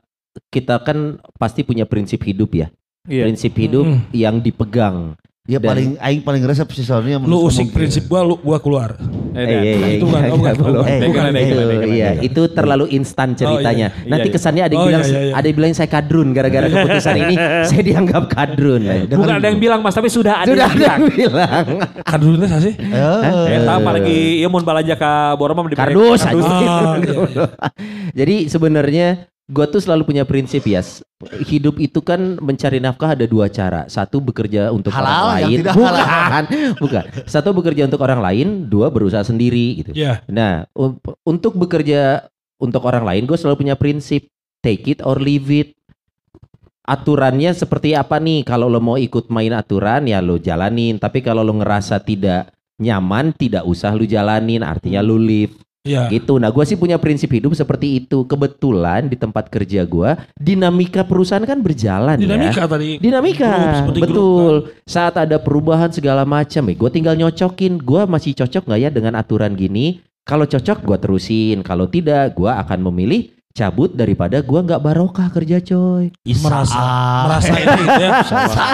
kita 0.48 0.78
kan 0.80 0.98
pasti 1.36 1.62
punya 1.62 1.84
prinsip 1.84 2.20
hidup 2.20 2.50
ya. 2.52 2.66
Iya. 3.04 3.26
Prinsip 3.26 3.52
hidup 3.54 3.84
Mm. 3.84 4.00
yang 4.12 4.36
dipegang. 4.38 5.16
Dia 5.40 5.56
Dan- 5.56 5.66
paling 5.66 5.88
aing 5.98 6.22
paling 6.22 6.42
resep 6.44 6.68
si 6.70 6.84
Sony 6.84 7.10
yang 7.10 7.26
Lu 7.26 7.42
usik 7.42 7.72
prinsip 7.72 8.06
gua, 8.06 8.22
lu 8.22 8.38
gua 8.38 8.60
keluar. 8.60 8.94
Eh, 9.30 9.40
Eh, 9.40 9.46
eh, 9.48 9.62
eh, 9.64 9.90
itu 9.96 10.04
bukan, 10.04 10.20
iya, 10.20 10.30
oh, 10.30 10.36
bukan, 10.36 10.52
eh, 10.52 10.54
Itu, 10.54 10.62
bukan, 10.62 10.76
bukan, 10.76 11.30
itu, 11.32 11.54
bukan, 11.56 11.66
bukan, 11.70 11.90
iya, 11.90 12.10
itu 12.20 12.42
terlalu 12.50 12.84
instan 12.92 13.34
ceritanya. 13.34 13.88
iya. 13.90 14.06
Nanti 14.06 14.20
Iya, 14.20 14.30
iya. 14.30 14.36
kesannya 14.36 14.62
ada 14.62 14.70
yang 14.70 14.82
Oh, 14.82 14.88
bilang, 14.90 15.02
iya, 15.02 15.10
iya, 15.10 15.22
iya. 15.22 15.32
ada 15.34 15.46
yang 15.48 15.56
bilang 15.56 15.70
saya 15.72 15.88
kadrun 15.88 16.28
gara-gara 16.30 16.66
keputusan 16.66 17.14
ini. 17.16 17.34
saya 17.72 17.82
dianggap 17.82 18.22
kadrun. 18.28 18.82
Bukan 19.08 19.34
ada 19.34 19.46
yang 19.48 19.58
bilang 19.58 19.80
Mas, 19.80 19.94
tapi 19.96 20.06
sudah 20.06 20.34
ada 20.36 20.50
Sudah 20.50 20.60
yang 20.60 20.70
ada 20.70 20.78
bilang. 20.78 20.98
yang 21.00 21.14
bilang. 21.32 21.64
Kadrunnya 22.04 22.46
sih 22.52 22.60
sih? 22.60 22.74
Eh, 22.76 23.54
Eta 23.56 23.72
apalagi 23.74 24.16
ieu 24.38 24.50
mun 24.52 24.62
balaja 24.62 24.94
ka 24.94 25.34
Boroma 25.34 25.66
di 25.66 25.74
Kardus 25.74 26.20
aja. 26.20 26.36
Iya, 26.36 26.76
Jadi 28.18 28.46
sebenarnya 28.46 29.26
gue 29.50 29.66
tuh 29.66 29.82
selalu 29.82 30.06
punya 30.06 30.22
prinsip 30.22 30.62
ya. 30.62 30.78
Hidup 31.44 31.82
itu 31.82 31.98
kan 32.00 32.38
mencari 32.38 32.78
nafkah 32.78 33.12
ada 33.18 33.26
dua 33.26 33.50
cara. 33.50 33.84
Satu 33.90 34.22
bekerja 34.22 34.70
untuk 34.70 34.94
Halal, 34.94 35.04
orang 35.04 35.18
yang 35.18 35.34
lain. 35.36 35.58
tidak 35.60 35.74
bukan, 35.76 36.44
bukan. 36.80 37.04
Satu 37.26 37.50
bekerja 37.52 37.82
untuk 37.90 38.00
orang 38.00 38.22
lain, 38.22 38.46
dua 38.70 38.88
berusaha 38.88 39.20
sendiri 39.20 39.84
gitu. 39.84 39.92
Iya. 39.92 40.22
Nah, 40.30 40.64
un- 40.72 40.96
untuk 41.26 41.58
bekerja 41.58 42.30
untuk 42.56 42.86
orang 42.86 43.04
lain, 43.04 43.26
gue 43.26 43.36
selalu 43.36 43.66
punya 43.66 43.76
prinsip 43.76 44.30
take 44.62 44.86
it 44.86 45.00
or 45.02 45.18
leave 45.18 45.50
it. 45.50 45.74
Aturannya 46.80 47.52
seperti 47.54 47.94
apa 47.94 48.18
nih? 48.18 48.42
Kalau 48.42 48.66
lo 48.66 48.80
mau 48.82 48.96
ikut 48.96 49.28
main 49.30 49.52
aturan 49.54 50.08
ya 50.08 50.18
lo 50.18 50.40
jalanin. 50.40 50.96
Tapi 50.98 51.20
kalau 51.20 51.44
lo 51.44 51.54
ngerasa 51.54 52.00
tidak 52.02 52.50
nyaman, 52.80 53.30
tidak 53.36 53.62
usah 53.62 53.94
lo 53.94 54.02
jalanin. 54.02 54.64
Artinya 54.64 54.98
lo 55.04 55.14
leave 55.14 55.54
Iya. 55.80 56.12
gitu. 56.12 56.36
Nah, 56.36 56.52
gue 56.52 56.60
sih 56.68 56.76
punya 56.76 57.00
prinsip 57.00 57.32
hidup 57.32 57.56
seperti 57.56 58.04
itu. 58.04 58.28
Kebetulan 58.28 59.08
di 59.08 59.16
tempat 59.16 59.48
kerja 59.48 59.88
gue, 59.88 60.10
dinamika 60.36 61.08
perusahaan 61.08 61.40
kan 61.40 61.64
berjalan 61.64 62.20
ya. 62.20 62.24
Dinamika 62.28 62.62
tadi. 62.68 63.00
Dinamika, 63.00 63.48
Grup, 63.48 63.76
seperti 63.80 64.00
grup, 64.04 64.10
betul. 64.12 64.54
Saat 64.84 65.14
ada 65.16 65.40
perubahan 65.40 65.88
segala 65.88 66.28
macam, 66.28 66.68
ya 66.68 66.74
gue 66.76 66.90
tinggal 66.92 67.16
nyocokin. 67.16 67.80
Gue 67.80 68.02
masih 68.04 68.36
cocok 68.36 68.68
nggak 68.68 68.80
ya 68.80 68.90
dengan 68.92 69.16
aturan 69.16 69.56
gini? 69.56 70.04
Kalau 70.28 70.44
cocok, 70.44 70.84
gue 70.84 70.98
terusin. 71.00 71.64
Kalau 71.64 71.88
tidak, 71.88 72.36
gue 72.36 72.52
akan 72.52 72.92
memilih 72.92 73.32
cabut 73.50 73.90
daripada 73.90 74.38
gue 74.38 74.60
nggak 74.62 74.78
barokah 74.78 75.26
kerja 75.28 75.58
coy. 75.58 76.14
merasa 76.38 76.74
Ah. 76.74 77.22
merasa 77.26 77.52
ini 77.52 77.72
gitu 77.76 77.98
ya. 77.98 78.10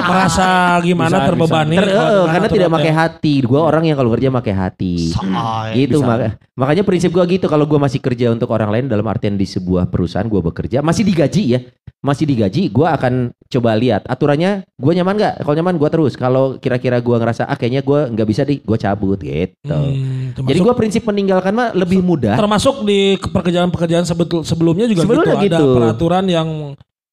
merasa 0.05 0.47
gimana 0.81 1.17
Bisa, 1.17 1.27
terbebani 1.27 1.77
Ter- 1.77 1.87
kalau 1.87 1.97
eh, 1.97 2.13
dengan 2.13 2.31
karena 2.31 2.49
tidak 2.49 2.71
pakai 2.71 2.93
hati. 2.93 3.35
Gue 3.41 3.57
orang 3.59 3.85
yang 3.85 3.97
kalau 3.97 4.11
kerja 4.13 4.29
pakai 4.31 4.55
hati. 4.55 4.95
Say, 5.11 5.73
gitu 5.75 5.99
bisa. 5.99 6.07
maka- 6.07 6.35
makanya 6.55 6.83
prinsip 6.83 7.11
gua 7.11 7.25
gitu 7.25 7.47
kalau 7.47 7.65
gua 7.65 7.81
masih 7.83 7.99
kerja 7.99 8.29
untuk 8.29 8.49
orang 8.49 8.69
lain 8.69 8.85
dalam 8.87 9.05
artian 9.05 9.35
di 9.35 9.45
sebuah 9.45 9.89
perusahaan 9.89 10.25
gua 10.25 10.41
bekerja 10.43 10.81
masih 10.81 11.05
digaji 11.05 11.43
ya 11.49 11.61
masih 12.05 12.25
digaji 12.29 12.69
gua 12.71 12.95
akan 12.95 13.33
coba 13.47 13.75
lihat. 13.75 14.05
Aturannya 14.07 14.67
gua 14.77 14.93
nyaman 14.95 15.15
nggak? 15.17 15.35
Kalau 15.43 15.55
nyaman 15.57 15.75
gua 15.79 15.89
terus. 15.91 16.13
Kalau 16.15 16.59
kira-kira 16.59 16.99
gua 17.01 17.19
ngerasa 17.23 17.47
ah 17.47 17.57
kayaknya 17.57 17.83
gua 17.83 18.11
nggak 18.11 18.29
bisa 18.29 18.43
deh 18.43 18.59
gua 18.63 18.79
cabut 18.79 19.19
gitu. 19.19 19.71
Hmm, 19.71 20.35
termasuk, 20.35 20.49
jadi 20.51 20.59
gua 20.63 20.75
prinsip 20.77 21.03
meninggalkan 21.07 21.53
mah 21.55 21.71
lebih 21.75 22.03
mudah. 22.03 22.37
termasuk 22.37 22.83
di 22.87 23.17
pekerjaan-pekerjaan 23.19 24.05
sebetul- 24.05 24.45
sebelumnya 24.45 24.87
juga 24.87 25.03
Sebelumnya 25.03 25.35
gitu, 25.41 25.55
ada 25.55 25.59
gitu. 25.59 25.75
peraturan 25.79 26.25
yang 26.29 26.49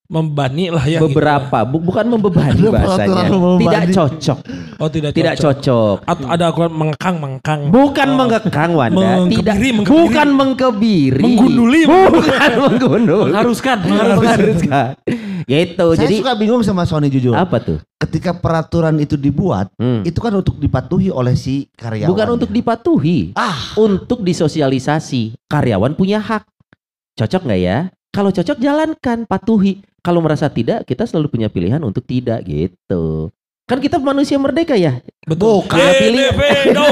membani 0.05 0.67
lah 0.67 0.83
ya. 0.83 0.99
beberapa 0.99 1.63
bu- 1.63 1.79
bukan 1.79 2.05
membebani 2.05 2.59
bahasanya 2.67 3.31
membebani. 3.31 3.63
tidak 3.63 3.83
cocok 3.89 4.39
Gitu. 4.43 4.81
Oh 4.81 4.89
tidak 4.91 5.11
tidak 5.15 5.35
cocok 5.37 5.97
At- 6.03 6.27
ada 6.27 6.45
aturan 6.49 6.71
mengkang 6.71 7.15
mengkang. 7.17 7.61
Bukan 7.69 8.09
mengekang 8.13 8.71
Wanda, 8.73 8.99
Mengkebiri, 9.23 9.39
tidak 9.39 9.55
mengkebiri. 9.55 9.87
bukan 9.95 10.27
mengkebiri, 10.29 11.23
Menggunduli. 11.23 11.81
bukan 11.87 12.51
menggunduli, 12.59 13.31
Mengharuskan, 13.31 13.77
mengharuskan. 13.81 14.87
Gitu. 15.43 15.85
Saya 15.89 16.01
Jadi 16.01 16.15
suka 16.19 16.33
bingung 16.35 16.63
sama 16.63 16.83
Sony 16.83 17.07
jujur. 17.07 17.31
apa 17.31 17.59
tuh? 17.59 17.79
Ketika 17.97 18.31
peraturan 18.33 18.95
itu 18.97 19.15
dibuat, 19.15 19.71
Hmm. 19.75 20.03
itu 20.03 20.15
kan 20.17 20.33
untuk 20.33 20.55
dipatuhi 20.57 21.07
oleh 21.07 21.33
si 21.33 21.67
karyawan. 21.73 22.11
Bukan 22.11 22.27
untuk 22.33 22.49
dipatuhi, 22.49 23.31
Ah, 23.33 23.75
untuk 23.75 24.19
disosialisasi. 24.19 25.35
Karyawan 25.45 25.93
punya 25.93 26.19
hak. 26.19 26.43
Cocok 27.13 27.41
nggak 27.45 27.61
ya? 27.61 27.77
Kalau 28.09 28.29
cocok 28.29 28.57
jalankan, 28.57 29.23
patuhi. 29.23 29.79
Kalau 30.03 30.19
merasa 30.19 30.51
tidak, 30.51 30.83
kita 30.83 31.07
selalu 31.07 31.31
punya 31.31 31.47
pilihan 31.47 31.79
untuk 31.79 32.03
tidak 32.03 32.43
gitu. 32.43 33.31
Kan 33.63 33.79
kita 33.79 33.95
manusia 33.95 34.35
merdeka 34.35 34.75
ya. 34.75 34.99
Betul. 35.23 35.63
Bukan. 35.63 35.79
Pilih- 35.79 36.27
Individu, 36.35 36.87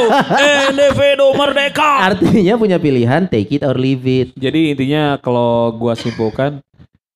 individu 0.72 1.28
merdeka. 1.36 2.16
Artinya 2.16 2.56
punya 2.56 2.80
pilihan 2.80 3.28
take 3.28 3.60
it 3.60 3.68
or 3.68 3.76
leave 3.76 4.08
it. 4.08 4.32
Jadi 4.40 4.72
intinya 4.72 5.20
kalau 5.20 5.76
gua 5.76 6.00
simpulkan 6.00 6.64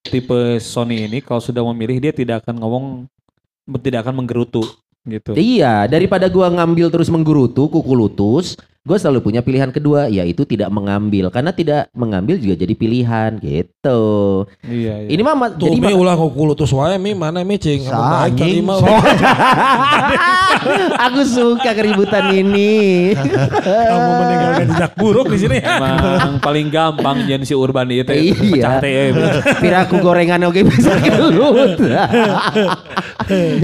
tipe 0.04 0.60
Sony 0.60 1.08
ini 1.08 1.24
kalau 1.24 1.40
sudah 1.40 1.64
memilih 1.72 2.04
dia 2.04 2.12
tidak 2.12 2.44
akan 2.44 2.60
ngomong 2.60 2.86
tidak 3.80 4.04
akan 4.04 4.20
menggerutu 4.20 4.68
gitu. 5.08 5.32
Iya, 5.32 5.88
daripada 5.88 6.28
gua 6.28 6.52
ngambil 6.52 6.92
terus 6.92 7.08
menggerutu 7.08 7.72
kuku 7.72 7.94
lutus, 7.96 8.60
gua 8.86 8.96
selalu 8.96 9.20
punya 9.20 9.42
pilihan 9.42 9.68
kedua 9.68 10.06
yaitu 10.08 10.46
tidak 10.46 10.70
mengambil 10.70 11.28
karena 11.28 11.50
tidak 11.50 11.90
mengambil 11.92 12.38
juga 12.38 12.54
jadi 12.56 12.72
pilihan 12.72 13.32
gitu. 13.36 14.02
Iya, 14.62 14.94
iya. 15.02 15.10
Ini 15.10 15.22
mah 15.22 15.34
ma- 15.34 15.50
Tuh 15.50 15.68
jadi 15.68 15.82
mi 15.82 15.92
ulah 15.92 16.14
kuku 16.14 16.42
lutus 16.46 16.70
wae 16.70 16.96
mi 16.96 17.12
mana 17.12 17.42
mi 17.42 17.58
cing. 17.58 17.82
Anjing. 17.86 18.62
aku 21.00 21.22
suka 21.24 21.72
keributan 21.72 22.30
ini. 22.32 23.14
Kamu 23.90 24.10
meninggalkan 24.16 24.66
jejak 24.70 24.92
buruk 24.96 25.28
di 25.28 25.38
sini. 25.40 25.58
Emang 25.60 26.38
paling 26.40 26.70
gampang 26.70 27.26
jadi 27.26 27.42
si 27.42 27.54
Urban 27.54 27.88
itu 27.88 28.06
Iya. 28.08 28.34
pecah 28.36 28.74
teh. 28.80 28.94
eh. 28.94 29.10
Piraku 29.60 29.98
gorengan 30.00 30.46
oke 30.46 30.62
bisa 30.62 30.94
gelut. 31.00 31.78
Ya, 31.82 32.06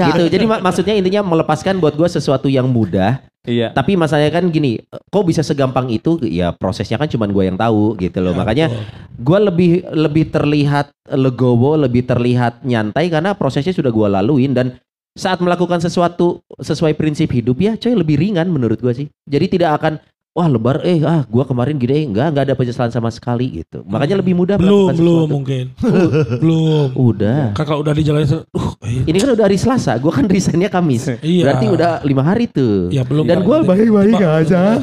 gitu. 0.10 0.24
Jadi 0.28 0.46
mak- 0.46 0.62
maksudnya 0.62 0.94
intinya 0.94 1.22
melepaskan 1.24 1.78
buat 1.78 1.94
gua 1.94 2.10
sesuatu 2.10 2.48
yang 2.48 2.66
mudah. 2.66 3.31
Iya. 3.42 3.74
Tapi 3.74 3.98
masalahnya 3.98 4.30
kan 4.30 4.46
gini, 4.54 4.78
kok 4.86 5.26
bisa 5.26 5.42
segampang 5.42 5.90
itu? 5.90 6.22
Ya 6.30 6.54
prosesnya 6.54 7.02
kan 7.02 7.10
cuman 7.10 7.34
gua 7.34 7.50
yang 7.50 7.58
tahu 7.58 7.98
gitu 7.98 8.22
loh. 8.22 8.38
Makanya 8.38 8.70
gua 9.18 9.42
lebih 9.42 9.82
lebih 9.90 10.30
terlihat 10.30 10.94
legowo, 11.10 11.74
lebih 11.74 12.06
terlihat 12.06 12.62
nyantai 12.62 13.10
karena 13.10 13.34
prosesnya 13.34 13.74
sudah 13.74 13.90
gua 13.90 14.14
laluin 14.22 14.54
dan 14.54 14.78
saat 15.18 15.42
melakukan 15.42 15.82
sesuatu 15.82 16.40
sesuai 16.62 16.94
prinsip 16.94 17.34
hidup 17.34 17.58
ya, 17.60 17.74
coy 17.82 17.98
lebih 17.98 18.22
ringan 18.22 18.46
menurut 18.46 18.78
gua 18.78 18.94
sih. 18.94 19.10
Jadi 19.26 19.58
tidak 19.58 19.82
akan 19.82 19.98
wah 20.32 20.48
lebar 20.48 20.80
eh 20.88 21.04
ah 21.04 21.28
gua 21.28 21.44
kemarin 21.44 21.76
gini 21.76 21.92
eh, 21.92 22.04
enggak 22.08 22.32
enggak 22.32 22.44
ada 22.48 22.56
penyesalan 22.56 22.88
sama 22.88 23.12
sekali 23.12 23.60
gitu. 23.60 23.84
Makanya 23.84 24.24
lebih 24.24 24.32
mudah 24.32 24.56
Belum, 24.56 24.88
belum 24.96 25.28
sesuatu. 25.28 25.28
mungkin. 25.28 25.66
belum. 26.42 26.88
Udah. 26.96 27.52
Kalau 27.52 27.84
udah 27.84 27.92
dijalanin 27.92 28.32
tuh, 28.32 28.48
uh, 28.56 28.72
iya. 28.88 29.04
Ini 29.12 29.18
kan 29.20 29.30
udah 29.36 29.44
hari 29.44 29.60
Selasa, 29.60 30.00
gua 30.00 30.16
kan 30.16 30.32
resignnya 30.32 30.72
Kamis. 30.72 31.04
Iya. 31.22 31.44
Berarti 31.48 31.66
udah 31.68 31.92
lima 32.08 32.24
hari 32.24 32.48
tuh. 32.48 32.88
Ya, 32.90 33.04
belum. 33.04 33.28
Dan 33.28 33.44
gua 33.44 33.62
baik-baik 33.62 34.20
aja. 34.24 34.80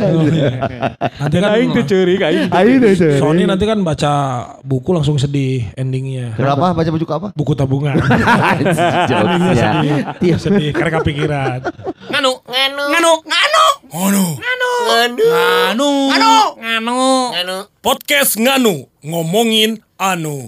Nanti 1.25 1.37
kan 1.41 1.83
curi 1.89 2.15
aing. 2.21 2.83
Sony 3.19 3.43
nanti 3.49 3.65
kan 3.65 3.81
baca 3.81 4.13
buku 4.63 4.91
langsung 4.93 5.17
sedih 5.17 5.65
endingnya. 5.75 6.37
Kenapa? 6.37 6.77
Baca 6.77 6.91
buku 6.93 7.09
apa? 7.09 7.29
Buku 7.33 7.53
tabungan. 7.57 7.97
Jokesnya. 9.09 9.71
Tiap 10.21 10.39
sedih 10.39 10.71
karena 10.77 11.01
kepikiran. 11.01 11.59
Nganu, 12.09 12.33
nganu, 12.45 12.83
nganu, 12.93 13.13
nganu, 13.25 13.58
Ngono. 13.94 14.37
nganu, 14.37 14.70
nganu, 14.85 15.88
nganu, 16.12 16.33
nganu, 16.61 16.98
nganu. 17.33 17.57
Podcast 17.83 18.37
Nganu 18.37 18.85
ngomongin 19.01 19.81
anu. 19.98 20.44